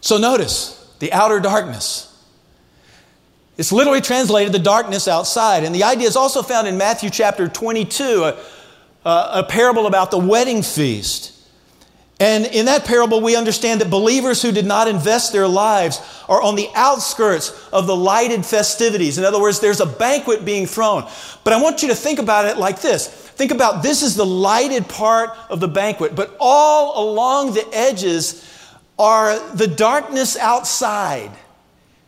So 0.00 0.18
notice 0.18 0.74
the 0.98 1.12
outer 1.12 1.40
darkness. 1.40 2.07
It's 3.58 3.72
literally 3.72 4.00
translated 4.00 4.52
the 4.52 4.60
darkness 4.60 5.08
outside. 5.08 5.64
And 5.64 5.74
the 5.74 5.82
idea 5.82 6.06
is 6.06 6.16
also 6.16 6.42
found 6.42 6.68
in 6.68 6.78
Matthew 6.78 7.10
chapter 7.10 7.48
22, 7.48 8.24
a, 8.24 8.36
a, 9.04 9.46
parable 9.48 9.86
about 9.86 10.12
the 10.12 10.18
wedding 10.18 10.62
feast. 10.62 11.34
And 12.20 12.46
in 12.46 12.66
that 12.66 12.84
parable, 12.84 13.20
we 13.20 13.36
understand 13.36 13.80
that 13.80 13.90
believers 13.90 14.42
who 14.42 14.52
did 14.52 14.64
not 14.64 14.88
invest 14.88 15.32
their 15.32 15.46
lives 15.46 16.00
are 16.28 16.40
on 16.40 16.56
the 16.56 16.68
outskirts 16.74 17.68
of 17.72 17.86
the 17.86 17.94
lighted 17.94 18.46
festivities. 18.46 19.18
In 19.18 19.24
other 19.24 19.40
words, 19.40 19.60
there's 19.60 19.80
a 19.80 19.86
banquet 19.86 20.44
being 20.44 20.66
thrown. 20.66 21.08
But 21.44 21.52
I 21.52 21.60
want 21.60 21.82
you 21.82 21.88
to 21.88 21.94
think 21.94 22.18
about 22.18 22.44
it 22.46 22.56
like 22.56 22.80
this 22.80 23.26
think 23.38 23.52
about 23.52 23.84
this 23.84 24.02
is 24.02 24.16
the 24.16 24.26
lighted 24.26 24.88
part 24.88 25.30
of 25.48 25.60
the 25.60 25.68
banquet, 25.68 26.16
but 26.16 26.36
all 26.40 27.08
along 27.08 27.54
the 27.54 27.64
edges 27.72 28.44
are 28.98 29.38
the 29.54 29.68
darkness 29.68 30.36
outside, 30.36 31.30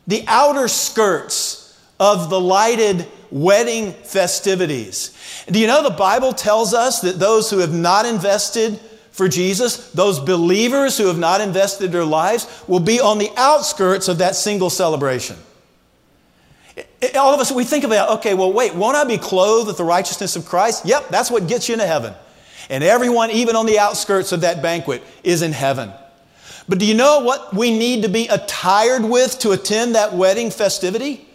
the 0.06 0.24
outer 0.26 0.68
skirts 0.68 1.78
of 1.98 2.30
the 2.30 2.40
lighted 2.40 3.06
wedding 3.30 3.92
festivities. 3.92 5.16
Do 5.50 5.58
you 5.58 5.66
know 5.66 5.82
the 5.82 5.90
Bible 5.90 6.32
tells 6.32 6.74
us 6.74 7.00
that 7.02 7.18
those 7.18 7.50
who 7.50 7.58
have 7.58 7.72
not 7.74 8.06
invested 8.06 8.80
for 9.10 9.28
Jesus, 9.28 9.90
those 9.90 10.18
believers 10.18 10.96
who 10.96 11.06
have 11.06 11.18
not 11.18 11.40
invested 11.40 11.92
their 11.92 12.04
lives, 12.04 12.64
will 12.66 12.80
be 12.80 13.00
on 13.00 13.18
the 13.18 13.30
outskirts 13.36 14.08
of 14.08 14.18
that 14.18 14.34
single 14.34 14.70
celebration. 14.70 15.36
All 17.14 17.34
of 17.34 17.40
us, 17.40 17.52
we 17.52 17.64
think 17.64 17.84
about, 17.84 18.18
okay, 18.18 18.34
well, 18.34 18.52
wait, 18.52 18.74
won't 18.74 18.96
I 18.96 19.04
be 19.04 19.18
clothed 19.18 19.66
with 19.66 19.76
the 19.76 19.84
righteousness 19.84 20.36
of 20.36 20.46
Christ? 20.46 20.86
Yep, 20.86 21.08
that's 21.08 21.30
what 21.30 21.48
gets 21.48 21.68
you 21.68 21.74
into 21.74 21.86
heaven. 21.86 22.14
And 22.70 22.84
everyone, 22.84 23.30
even 23.30 23.56
on 23.56 23.66
the 23.66 23.78
outskirts 23.78 24.32
of 24.32 24.42
that 24.42 24.62
banquet, 24.62 25.02
is 25.24 25.42
in 25.42 25.52
heaven. 25.52 25.92
But 26.70 26.78
do 26.78 26.87
you 26.87 26.94
know 26.94 27.18
what 27.18 27.52
we 27.52 27.76
need 27.76 28.02
to 28.04 28.09
be 28.09 28.28
attired 28.28 29.04
with 29.04 29.40
to 29.40 29.50
attend 29.50 29.96
that 29.96 30.14
wedding 30.14 30.52
festivity? 30.52 31.26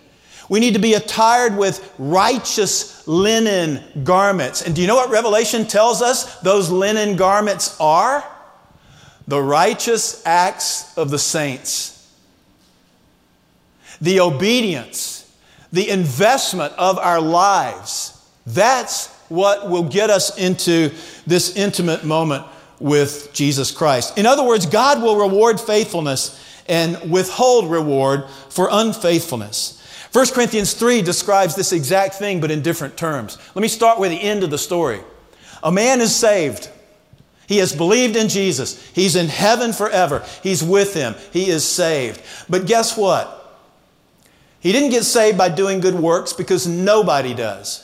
We 0.48 0.62
need 0.62 0.76
to 0.76 0.80
be 0.80 0.94
attired 0.94 1.58
with 1.58 1.94
righteous 1.98 3.06
linen 3.06 3.84
garments. 4.06 4.62
And 4.62 4.74
do 4.74 4.82
you 4.82 4.88
know 4.88 4.96
what 4.96 5.10
Revelation 5.10 5.68
tells 5.68 6.02
us 6.02 6.40
those 6.40 6.70
linen 6.70 7.18
garments 7.18 7.76
are? 7.82 8.24
The 9.28 9.42
righteous 9.42 10.26
acts 10.26 10.98
of 10.98 11.10
the 11.10 11.20
saints. 11.20 12.10
The 14.00 14.22
obedience, 14.22 15.30
the 15.74 15.90
investment 15.90 16.72
of 16.78 16.98
our 16.98 17.20
lives. 17.20 18.26
That's 18.48 19.14
what 19.28 19.70
will 19.70 19.84
get 19.84 20.10
us 20.10 20.38
into 20.38 20.92
this 21.28 21.58
intimate 21.58 22.06
moment 22.06 22.46
with 22.80 23.32
Jesus 23.34 23.72
Christ. 23.72 24.18
In 24.18 24.26
other 24.26 24.44
words, 24.44 24.66
God 24.66 25.02
will 25.02 25.18
reward 25.18 25.60
faithfulness 25.60 26.42
and 26.68 27.10
withhold 27.10 27.70
reward 27.70 28.26
for 28.50 28.68
unfaithfulness. 28.72 29.82
1 30.12 30.28
Corinthians 30.28 30.74
3 30.74 31.02
describes 31.02 31.56
this 31.56 31.74
exact 31.74 32.16
thing, 32.16 32.40
but 32.40 32.52
in 32.52 32.62
different 32.62 32.96
terms. 32.96 33.38
Let 33.54 33.62
me 33.62 33.68
start 33.68 34.00
with 34.00 34.12
the 34.12 34.22
end 34.22 34.44
of 34.44 34.50
the 34.50 34.58
story. 34.58 35.02
A 35.62 35.72
man 35.72 36.00
is 36.00 36.16
saved. 36.16 36.70
He 37.48 37.58
has 37.58 37.76
believed 37.76 38.16
in 38.16 38.30
Jesus. 38.30 38.82
He's 38.94 39.16
in 39.16 39.28
heaven 39.28 39.74
forever. 39.74 40.26
He's 40.42 40.64
with 40.64 40.94
him. 40.94 41.16
He 41.32 41.50
is 41.50 41.64
saved. 41.64 42.22
But 42.50 42.66
guess 42.66 42.98
what? 42.98 43.42
He 44.60 44.72
didn't 44.72 44.90
get 44.90 45.04
saved 45.04 45.38
by 45.38 45.50
doing 45.50 45.80
good 45.80 45.96
works 45.96 46.34
because 46.34 46.66
nobody 46.66 47.34
does. 47.34 47.82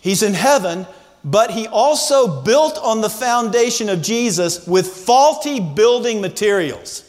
He's 0.00 0.22
in 0.22 0.34
heaven, 0.34 0.86
but 1.24 1.50
he 1.50 1.66
also 1.66 2.42
built 2.42 2.78
on 2.78 3.00
the 3.00 3.08
foundation 3.08 3.88
of 3.88 4.02
Jesus 4.02 4.66
with 4.66 4.86
faulty 4.86 5.58
building 5.58 6.20
materials. 6.20 7.08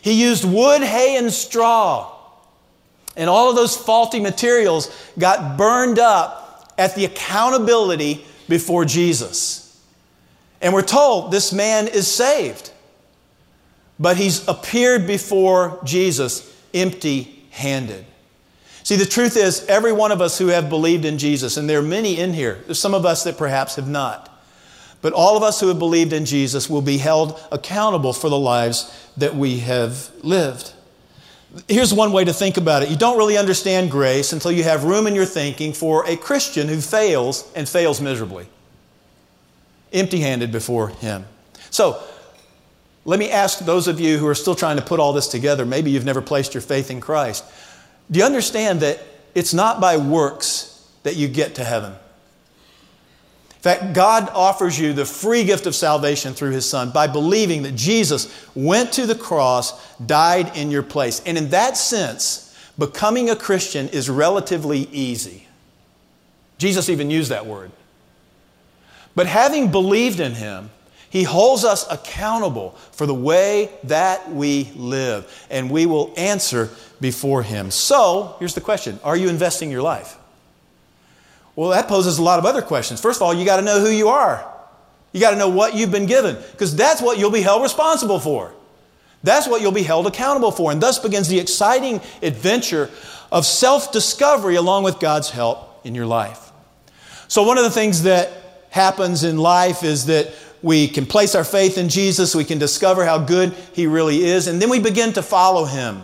He 0.00 0.22
used 0.22 0.44
wood, 0.44 0.82
hay, 0.82 1.16
and 1.16 1.30
straw. 1.30 2.14
And 3.16 3.28
all 3.28 3.50
of 3.50 3.56
those 3.56 3.76
faulty 3.76 4.20
materials 4.20 4.90
got 5.18 5.58
burned 5.58 5.98
up 5.98 6.72
at 6.78 6.94
the 6.94 7.04
accountability 7.04 8.24
before 8.48 8.84
Jesus. 8.84 9.78
And 10.62 10.72
we're 10.72 10.82
told 10.82 11.30
this 11.30 11.52
man 11.52 11.88
is 11.88 12.06
saved, 12.06 12.72
but 13.98 14.16
he's 14.16 14.46
appeared 14.48 15.06
before 15.06 15.80
Jesus 15.84 16.50
empty 16.72 17.44
handed. 17.50 18.06
See, 18.88 18.96
the 18.96 19.04
truth 19.04 19.36
is, 19.36 19.66
every 19.66 19.92
one 19.92 20.12
of 20.12 20.22
us 20.22 20.38
who 20.38 20.46
have 20.46 20.70
believed 20.70 21.04
in 21.04 21.18
Jesus, 21.18 21.58
and 21.58 21.68
there 21.68 21.80
are 21.80 21.82
many 21.82 22.18
in 22.18 22.32
here, 22.32 22.62
there's 22.64 22.78
some 22.78 22.94
of 22.94 23.04
us 23.04 23.22
that 23.24 23.36
perhaps 23.36 23.76
have 23.76 23.86
not, 23.86 24.34
but 25.02 25.12
all 25.12 25.36
of 25.36 25.42
us 25.42 25.60
who 25.60 25.68
have 25.68 25.78
believed 25.78 26.14
in 26.14 26.24
Jesus 26.24 26.70
will 26.70 26.80
be 26.80 26.96
held 26.96 27.38
accountable 27.52 28.14
for 28.14 28.30
the 28.30 28.38
lives 28.38 28.90
that 29.18 29.34
we 29.34 29.58
have 29.58 30.10
lived. 30.22 30.72
Here's 31.68 31.92
one 31.92 32.12
way 32.12 32.24
to 32.24 32.32
think 32.32 32.56
about 32.56 32.82
it. 32.82 32.88
You 32.88 32.96
don't 32.96 33.18
really 33.18 33.36
understand 33.36 33.90
grace 33.90 34.32
until 34.32 34.52
you 34.52 34.62
have 34.62 34.84
room 34.84 35.06
in 35.06 35.14
your 35.14 35.26
thinking 35.26 35.74
for 35.74 36.06
a 36.06 36.16
Christian 36.16 36.66
who 36.66 36.80
fails 36.80 37.46
and 37.54 37.68
fails 37.68 38.00
miserably, 38.00 38.46
empty 39.92 40.20
handed 40.20 40.50
before 40.50 40.88
Him. 40.88 41.26
So, 41.68 42.02
let 43.04 43.18
me 43.18 43.30
ask 43.30 43.58
those 43.58 43.86
of 43.86 44.00
you 44.00 44.16
who 44.16 44.26
are 44.26 44.34
still 44.34 44.54
trying 44.54 44.78
to 44.78 44.82
put 44.82 44.98
all 44.98 45.12
this 45.12 45.28
together, 45.28 45.66
maybe 45.66 45.90
you've 45.90 46.06
never 46.06 46.22
placed 46.22 46.54
your 46.54 46.62
faith 46.62 46.90
in 46.90 47.02
Christ. 47.02 47.44
Do 48.10 48.18
you 48.18 48.24
understand 48.24 48.80
that 48.80 49.00
it's 49.34 49.52
not 49.52 49.80
by 49.80 49.96
works 49.96 50.88
that 51.02 51.16
you 51.16 51.28
get 51.28 51.56
to 51.56 51.64
heaven? 51.64 51.92
In 51.92 53.62
fact, 53.62 53.92
God 53.92 54.30
offers 54.34 54.78
you 54.78 54.92
the 54.92 55.04
free 55.04 55.42
gift 55.44 55.66
of 55.66 55.74
salvation 55.74 56.32
through 56.32 56.52
His 56.52 56.68
Son 56.68 56.90
by 56.90 57.08
believing 57.08 57.64
that 57.64 57.74
Jesus 57.74 58.32
went 58.54 58.92
to 58.92 59.04
the 59.04 59.16
cross, 59.16 59.96
died 59.98 60.56
in 60.56 60.70
your 60.70 60.84
place. 60.84 61.20
And 61.26 61.36
in 61.36 61.50
that 61.50 61.76
sense, 61.76 62.56
becoming 62.78 63.30
a 63.30 63.36
Christian 63.36 63.88
is 63.88 64.08
relatively 64.08 64.88
easy. 64.92 65.48
Jesus 66.56 66.88
even 66.88 67.10
used 67.10 67.30
that 67.30 67.46
word. 67.46 67.72
But 69.16 69.26
having 69.26 69.72
believed 69.72 70.20
in 70.20 70.34
Him, 70.34 70.70
He 71.10 71.22
holds 71.22 71.64
us 71.64 71.86
accountable 71.90 72.72
for 72.92 73.06
the 73.06 73.14
way 73.14 73.70
that 73.84 74.30
we 74.30 74.70
live, 74.76 75.46
and 75.50 75.70
we 75.70 75.86
will 75.86 76.12
answer 76.16 76.70
before 77.00 77.42
Him. 77.42 77.70
So, 77.70 78.36
here's 78.38 78.54
the 78.54 78.60
question 78.60 79.00
Are 79.02 79.16
you 79.16 79.28
investing 79.28 79.70
your 79.70 79.82
life? 79.82 80.16
Well, 81.56 81.70
that 81.70 81.88
poses 81.88 82.18
a 82.18 82.22
lot 82.22 82.38
of 82.38 82.46
other 82.46 82.62
questions. 82.62 83.00
First 83.00 83.18
of 83.18 83.22
all, 83.22 83.34
you 83.34 83.44
got 83.44 83.56
to 83.56 83.62
know 83.62 83.80
who 83.80 83.90
you 83.90 84.08
are. 84.08 84.46
You 85.12 85.20
got 85.20 85.30
to 85.30 85.36
know 85.36 85.48
what 85.48 85.74
you've 85.74 85.90
been 85.90 86.06
given, 86.06 86.36
because 86.52 86.76
that's 86.76 87.00
what 87.00 87.18
you'll 87.18 87.30
be 87.30 87.40
held 87.40 87.62
responsible 87.62 88.20
for. 88.20 88.52
That's 89.22 89.48
what 89.48 89.60
you'll 89.60 89.72
be 89.72 89.82
held 89.82 90.06
accountable 90.06 90.52
for. 90.52 90.70
And 90.70 90.80
thus 90.80 90.98
begins 90.98 91.28
the 91.28 91.40
exciting 91.40 92.00
adventure 92.22 92.90
of 93.32 93.46
self 93.46 93.92
discovery 93.92 94.56
along 94.56 94.84
with 94.84 95.00
God's 95.00 95.30
help 95.30 95.84
in 95.84 95.94
your 95.94 96.06
life. 96.06 96.52
So, 97.28 97.42
one 97.42 97.58
of 97.58 97.64
the 97.64 97.70
things 97.70 98.04
that 98.04 98.30
happens 98.70 99.24
in 99.24 99.38
life 99.38 99.82
is 99.82 100.06
that 100.06 100.32
we 100.62 100.88
can 100.88 101.06
place 101.06 101.34
our 101.34 101.44
faith 101.44 101.78
in 101.78 101.88
Jesus, 101.88 102.34
we 102.34 102.44
can 102.44 102.58
discover 102.58 103.04
how 103.04 103.18
good 103.18 103.52
He 103.72 103.86
really 103.86 104.24
is, 104.24 104.46
and 104.46 104.60
then 104.60 104.70
we 104.70 104.80
begin 104.80 105.12
to 105.14 105.22
follow 105.22 105.64
Him, 105.64 106.02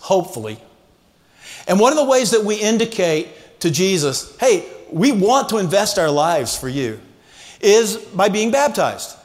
hopefully. 0.00 0.58
And 1.66 1.78
one 1.78 1.92
of 1.92 1.98
the 1.98 2.04
ways 2.04 2.30
that 2.32 2.44
we 2.44 2.56
indicate 2.56 3.60
to 3.60 3.70
Jesus, 3.70 4.36
hey, 4.38 4.68
we 4.90 5.12
want 5.12 5.48
to 5.50 5.58
invest 5.58 5.98
our 5.98 6.10
lives 6.10 6.56
for 6.56 6.68
you, 6.68 7.00
is 7.60 7.96
by 7.96 8.28
being 8.28 8.50
baptized. 8.50 9.16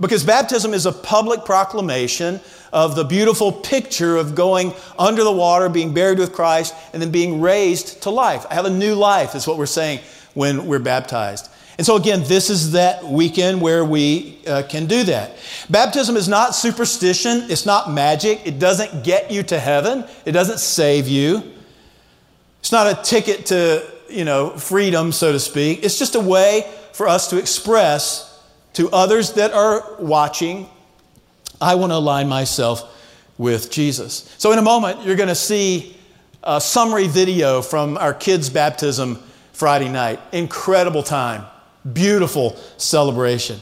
Because 0.00 0.24
baptism 0.24 0.72
is 0.72 0.86
a 0.86 0.92
public 0.92 1.44
proclamation 1.44 2.40
of 2.72 2.96
the 2.96 3.04
beautiful 3.04 3.52
picture 3.52 4.16
of 4.16 4.34
going 4.34 4.72
under 4.98 5.22
the 5.22 5.32
water, 5.32 5.68
being 5.68 5.92
buried 5.92 6.18
with 6.18 6.32
Christ, 6.32 6.74
and 6.94 7.02
then 7.02 7.10
being 7.10 7.42
raised 7.42 8.02
to 8.04 8.10
life. 8.10 8.46
I 8.48 8.54
have 8.54 8.64
a 8.64 8.70
new 8.70 8.94
life, 8.94 9.34
is 9.34 9.46
what 9.46 9.58
we're 9.58 9.66
saying 9.66 10.00
when 10.32 10.66
we're 10.66 10.78
baptized. 10.78 11.49
And 11.80 11.86
so, 11.86 11.96
again, 11.96 12.24
this 12.24 12.50
is 12.50 12.72
that 12.72 13.02
weekend 13.02 13.62
where 13.62 13.86
we 13.86 14.36
uh, 14.46 14.64
can 14.68 14.84
do 14.84 15.02
that. 15.04 15.38
Baptism 15.70 16.14
is 16.14 16.28
not 16.28 16.54
superstition, 16.54 17.50
it's 17.50 17.64
not 17.64 17.90
magic, 17.90 18.46
it 18.46 18.58
doesn't 18.58 19.02
get 19.02 19.30
you 19.30 19.42
to 19.44 19.58
heaven, 19.58 20.04
it 20.26 20.32
doesn't 20.32 20.58
save 20.58 21.08
you. 21.08 21.42
It's 22.58 22.70
not 22.70 22.86
a 22.86 23.02
ticket 23.02 23.46
to, 23.46 23.90
you 24.10 24.26
know, 24.26 24.50
freedom, 24.50 25.10
so 25.10 25.32
to 25.32 25.40
speak. 25.40 25.82
It's 25.82 25.98
just 25.98 26.16
a 26.16 26.20
way 26.20 26.70
for 26.92 27.08
us 27.08 27.30
to 27.30 27.38
express 27.38 28.38
to 28.74 28.90
others 28.90 29.32
that 29.32 29.54
are 29.54 29.96
watching, 29.98 30.68
I 31.62 31.76
want 31.76 31.92
to 31.92 31.96
align 31.96 32.28
myself 32.28 32.94
with 33.38 33.70
Jesus. 33.70 34.30
So, 34.36 34.52
in 34.52 34.58
a 34.58 34.62
moment, 34.62 35.06
you're 35.06 35.16
going 35.16 35.30
to 35.30 35.34
see 35.34 35.96
a 36.42 36.60
summary 36.60 37.08
video 37.08 37.62
from 37.62 37.96
our 37.96 38.12
kids' 38.12 38.50
baptism 38.50 39.18
Friday 39.54 39.88
night. 39.88 40.20
Incredible 40.32 41.02
time. 41.02 41.46
Beautiful 41.92 42.56
celebration. 42.76 43.60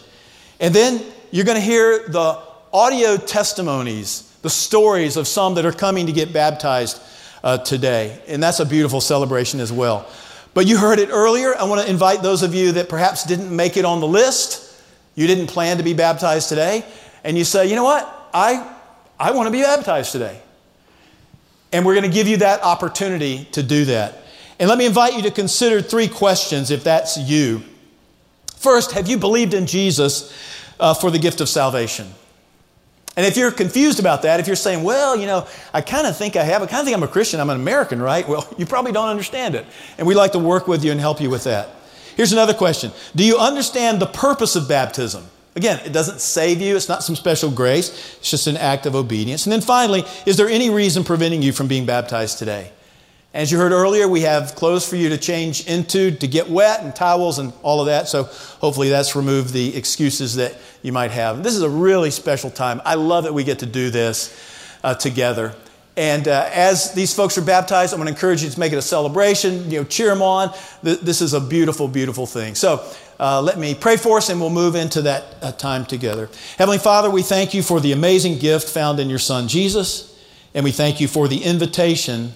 And 0.61 0.75
then 0.75 1.05
you're 1.31 1.45
going 1.45 1.59
to 1.59 1.65
hear 1.65 2.09
the 2.09 2.41
audio 2.73 3.17
testimonies, 3.17 4.37
the 4.43 4.51
stories 4.51 5.17
of 5.17 5.27
some 5.27 5.55
that 5.55 5.65
are 5.65 5.73
coming 5.73 6.07
to 6.07 6.13
get 6.13 6.33
baptized 6.33 7.01
uh, 7.45 7.59
today. 7.59 8.21
And 8.27 8.43
that's 8.43 8.61
a 8.61 8.67
beautiful 8.67 9.01
celebration 9.01 9.61
as 9.61 9.73
well. 9.73 10.09
But 10.55 10.67
you 10.67 10.77
heard 10.79 10.99
it 10.99 11.11
earlier. 11.11 11.57
I 11.57 11.65
want 11.65 11.83
to 11.83 11.91
invite 11.91 12.23
those 12.23 12.43
of 12.43 12.55
you 12.55 12.73
that 12.73 12.89
perhaps 12.89 13.25
didn't 13.25 13.55
make 13.55 13.77
it 13.77 13.85
on 13.85 14.01
the 14.01 14.09
list. 14.09 14.83
You 15.15 15.27
didn't 15.27 15.47
plan 15.47 15.77
to 15.77 15.83
be 15.83 15.95
baptized 15.95 16.49
today. 16.49 16.85
And 17.23 17.39
you 17.39 17.45
say, 17.45 17.69
you 17.69 17.77
know 17.77 17.85
what? 17.85 18.31
I, 18.35 18.75
I 19.19 19.33
want 19.33 19.47
to 19.47 19.53
be 19.53 19.63
baptized 19.63 20.13
today. 20.13 20.41
And 21.73 21.85
we're 21.85 21.95
going 21.95 22.11
to 22.11 22.15
give 22.15 22.27
you 22.27 22.39
that 22.39 22.63
opportunity 22.63 23.47
to 23.53 23.63
do 23.63 23.85
that. 23.87 24.15
And 24.59 24.69
let 24.69 24.79
me 24.79 24.87
invite 24.87 25.15
you 25.15 25.23
to 25.23 25.31
consider 25.31 25.81
three 25.81 26.09
questions 26.09 26.71
if 26.71 26.83
that's 26.83 27.17
you. 27.17 27.63
First, 28.59 28.93
have 28.93 29.09
you 29.09 29.19
believed 29.19 29.55
in 29.55 29.67
Jesus 29.67 30.33
uh, 30.81 30.93
for 30.93 31.11
the 31.11 31.19
gift 31.19 31.41
of 31.41 31.49
salvation? 31.49 32.09
And 33.17 33.27
if 33.27 33.37
you're 33.37 33.51
confused 33.51 34.01
about 34.01 34.23
that, 34.23 34.41
if 34.41 34.47
you're 34.47 34.57
saying, 34.57 34.85
well, 34.85 35.17
you 35.17 35.27
know, 35.27 35.47
I 35.73 35.81
kind 35.81 36.07
of 36.07 36.17
think 36.17 36.37
I 36.37 36.43
have, 36.43 36.63
I 36.63 36.67
kind 36.67 36.81
of 36.81 36.85
think 36.85 36.97
I'm 36.97 37.03
a 37.03 37.09
Christian, 37.09 37.41
I'm 37.41 37.51
an 37.51 37.57
American, 37.61 38.01
right? 38.03 38.29
Well, 38.29 38.53
you 38.59 38.67
probably 38.67 38.93
don't 38.93 39.09
understand 39.09 39.55
it. 39.55 39.65
And 39.97 40.07
we'd 40.07 40.17
like 40.17 40.33
to 40.33 40.39
work 40.39 40.69
with 40.69 40.85
you 40.85 40.93
and 40.93 41.01
help 41.01 41.21
you 41.21 41.31
with 41.31 41.45
that. 41.45 41.69
Here's 42.17 42.33
another 42.33 42.55
question 42.55 42.91
Do 43.15 43.25
you 43.25 43.39
understand 43.39 44.01
the 44.01 44.07
purpose 44.07 44.57
of 44.57 44.69
baptism? 44.69 45.25
Again, 45.55 45.81
it 45.85 45.93
doesn't 45.93 46.21
save 46.21 46.61
you, 46.61 46.77
it's 46.77 46.89
not 46.89 47.03
some 47.03 47.17
special 47.17 47.51
grace, 47.51 47.89
it's 48.19 48.31
just 48.31 48.47
an 48.47 48.57
act 48.57 48.87
of 48.87 48.95
obedience. 48.95 49.47
And 49.47 49.53
then 49.53 49.61
finally, 49.61 50.05
is 50.25 50.37
there 50.37 50.49
any 50.49 50.71
reason 50.71 51.03
preventing 51.03 51.43
you 51.43 51.53
from 51.53 51.67
being 51.67 51.87
baptized 51.87 52.39
today? 52.39 52.71
As 53.39 53.53
you 53.53 53.59
heard 53.59 53.71
earlier, 53.71 54.09
we 54.09 54.23
have 54.23 54.57
clothes 54.57 54.85
for 54.85 54.97
you 54.97 55.11
to 55.11 55.17
change 55.17 55.69
into 55.69 56.11
to 56.11 56.27
get 56.27 56.51
wet 56.51 56.83
and 56.83 56.93
towels 56.93 57.39
and 57.39 57.53
all 57.63 57.79
of 57.79 57.87
that. 57.87 58.09
So 58.09 58.25
hopefully 58.25 58.89
that's 58.89 59.15
removed 59.15 59.53
the 59.53 59.77
excuses 59.77 60.35
that 60.35 60.57
you 60.83 60.91
might 60.91 61.13
have. 61.13 61.45
This 61.45 61.55
is 61.55 61.63
a 61.63 61.71
really 61.71 62.11
special 62.11 62.51
time. 62.51 62.83
I 62.85 62.97
love 62.97 63.23
that 63.23 63.33
we 63.33 63.45
get 63.45 63.61
to 63.61 63.67
do 63.67 63.91
this 63.91 64.37
uh, 64.83 64.97
together. 64.97 65.55
And 65.97 66.27
uh, 66.27 66.51
as 66.53 66.95
these 66.95 67.15
folks 67.15 67.39
are 67.39 67.43
baptized, 67.43 67.95
I'm 67.95 68.01
going 68.01 68.09
to 68.09 68.13
encourage 68.13 68.43
you 68.43 68.51
to 68.51 68.59
make 68.59 68.73
it 68.73 68.77
a 68.77 68.83
celebration. 68.83 69.71
You 69.71 69.83
know, 69.83 69.85
cheer 69.85 70.09
them 70.09 70.21
on. 70.21 70.53
This 70.83 71.21
is 71.21 71.33
a 71.33 71.41
beautiful, 71.41 71.87
beautiful 71.87 72.27
thing. 72.27 72.57
So 72.57 72.85
uh, 73.21 73.41
let 73.41 73.57
me 73.57 73.73
pray 73.73 73.99
for 73.99 74.17
us, 74.17 74.31
and 74.31 74.41
we'll 74.41 74.51
move 74.51 74.75
into 74.75 75.03
that 75.03 75.37
uh, 75.43 75.53
time 75.53 75.87
together. 75.87 76.29
Heavenly 76.57 76.79
Father, 76.79 77.09
we 77.09 77.23
thank 77.23 77.55
you 77.55 77.63
for 77.63 77.79
the 77.79 77.93
amazing 77.93 78.41
gift 78.41 78.69
found 78.69 78.99
in 78.99 79.09
your 79.09 79.21
Son 79.21 79.47
Jesus, 79.47 80.21
and 80.55 80.65
we 80.65 80.73
thank 80.73 81.01
you 81.01 81.07
for 81.07 81.29
the 81.29 81.45
invitation 81.45 82.33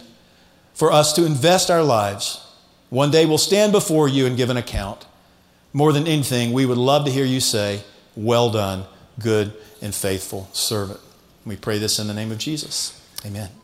for 0.75 0.93
us 0.93 1.13
to 1.15 1.27
invest 1.27 1.71
our 1.71 1.83
lives. 1.83 2.45
One 2.91 3.11
day 3.11 3.27
we'll 3.27 3.39
stand 3.39 3.73
before 3.73 4.09
you 4.09 4.27
and 4.27 4.37
give 4.37 4.51
an 4.51 4.57
account. 4.57 5.07
More 5.73 5.93
than 5.93 6.07
anything, 6.07 6.53
we 6.53 6.67
would 6.67 6.79
love 6.79 7.07
to 7.07 7.11
hear 7.11 7.25
you 7.25 7.41
say, 7.41 7.83
Well 8.15 8.51
done, 8.51 8.85
good 9.19 9.55
and 9.81 9.95
faithful 9.95 10.49
servant. 10.53 11.01
We 11.47 11.57
pray 11.57 11.79
this 11.79 11.99
in 11.99 12.07
the 12.07 12.15
name 12.15 12.31
of 12.31 12.39
Jesus. 12.39 13.01
Amen. 13.25 13.62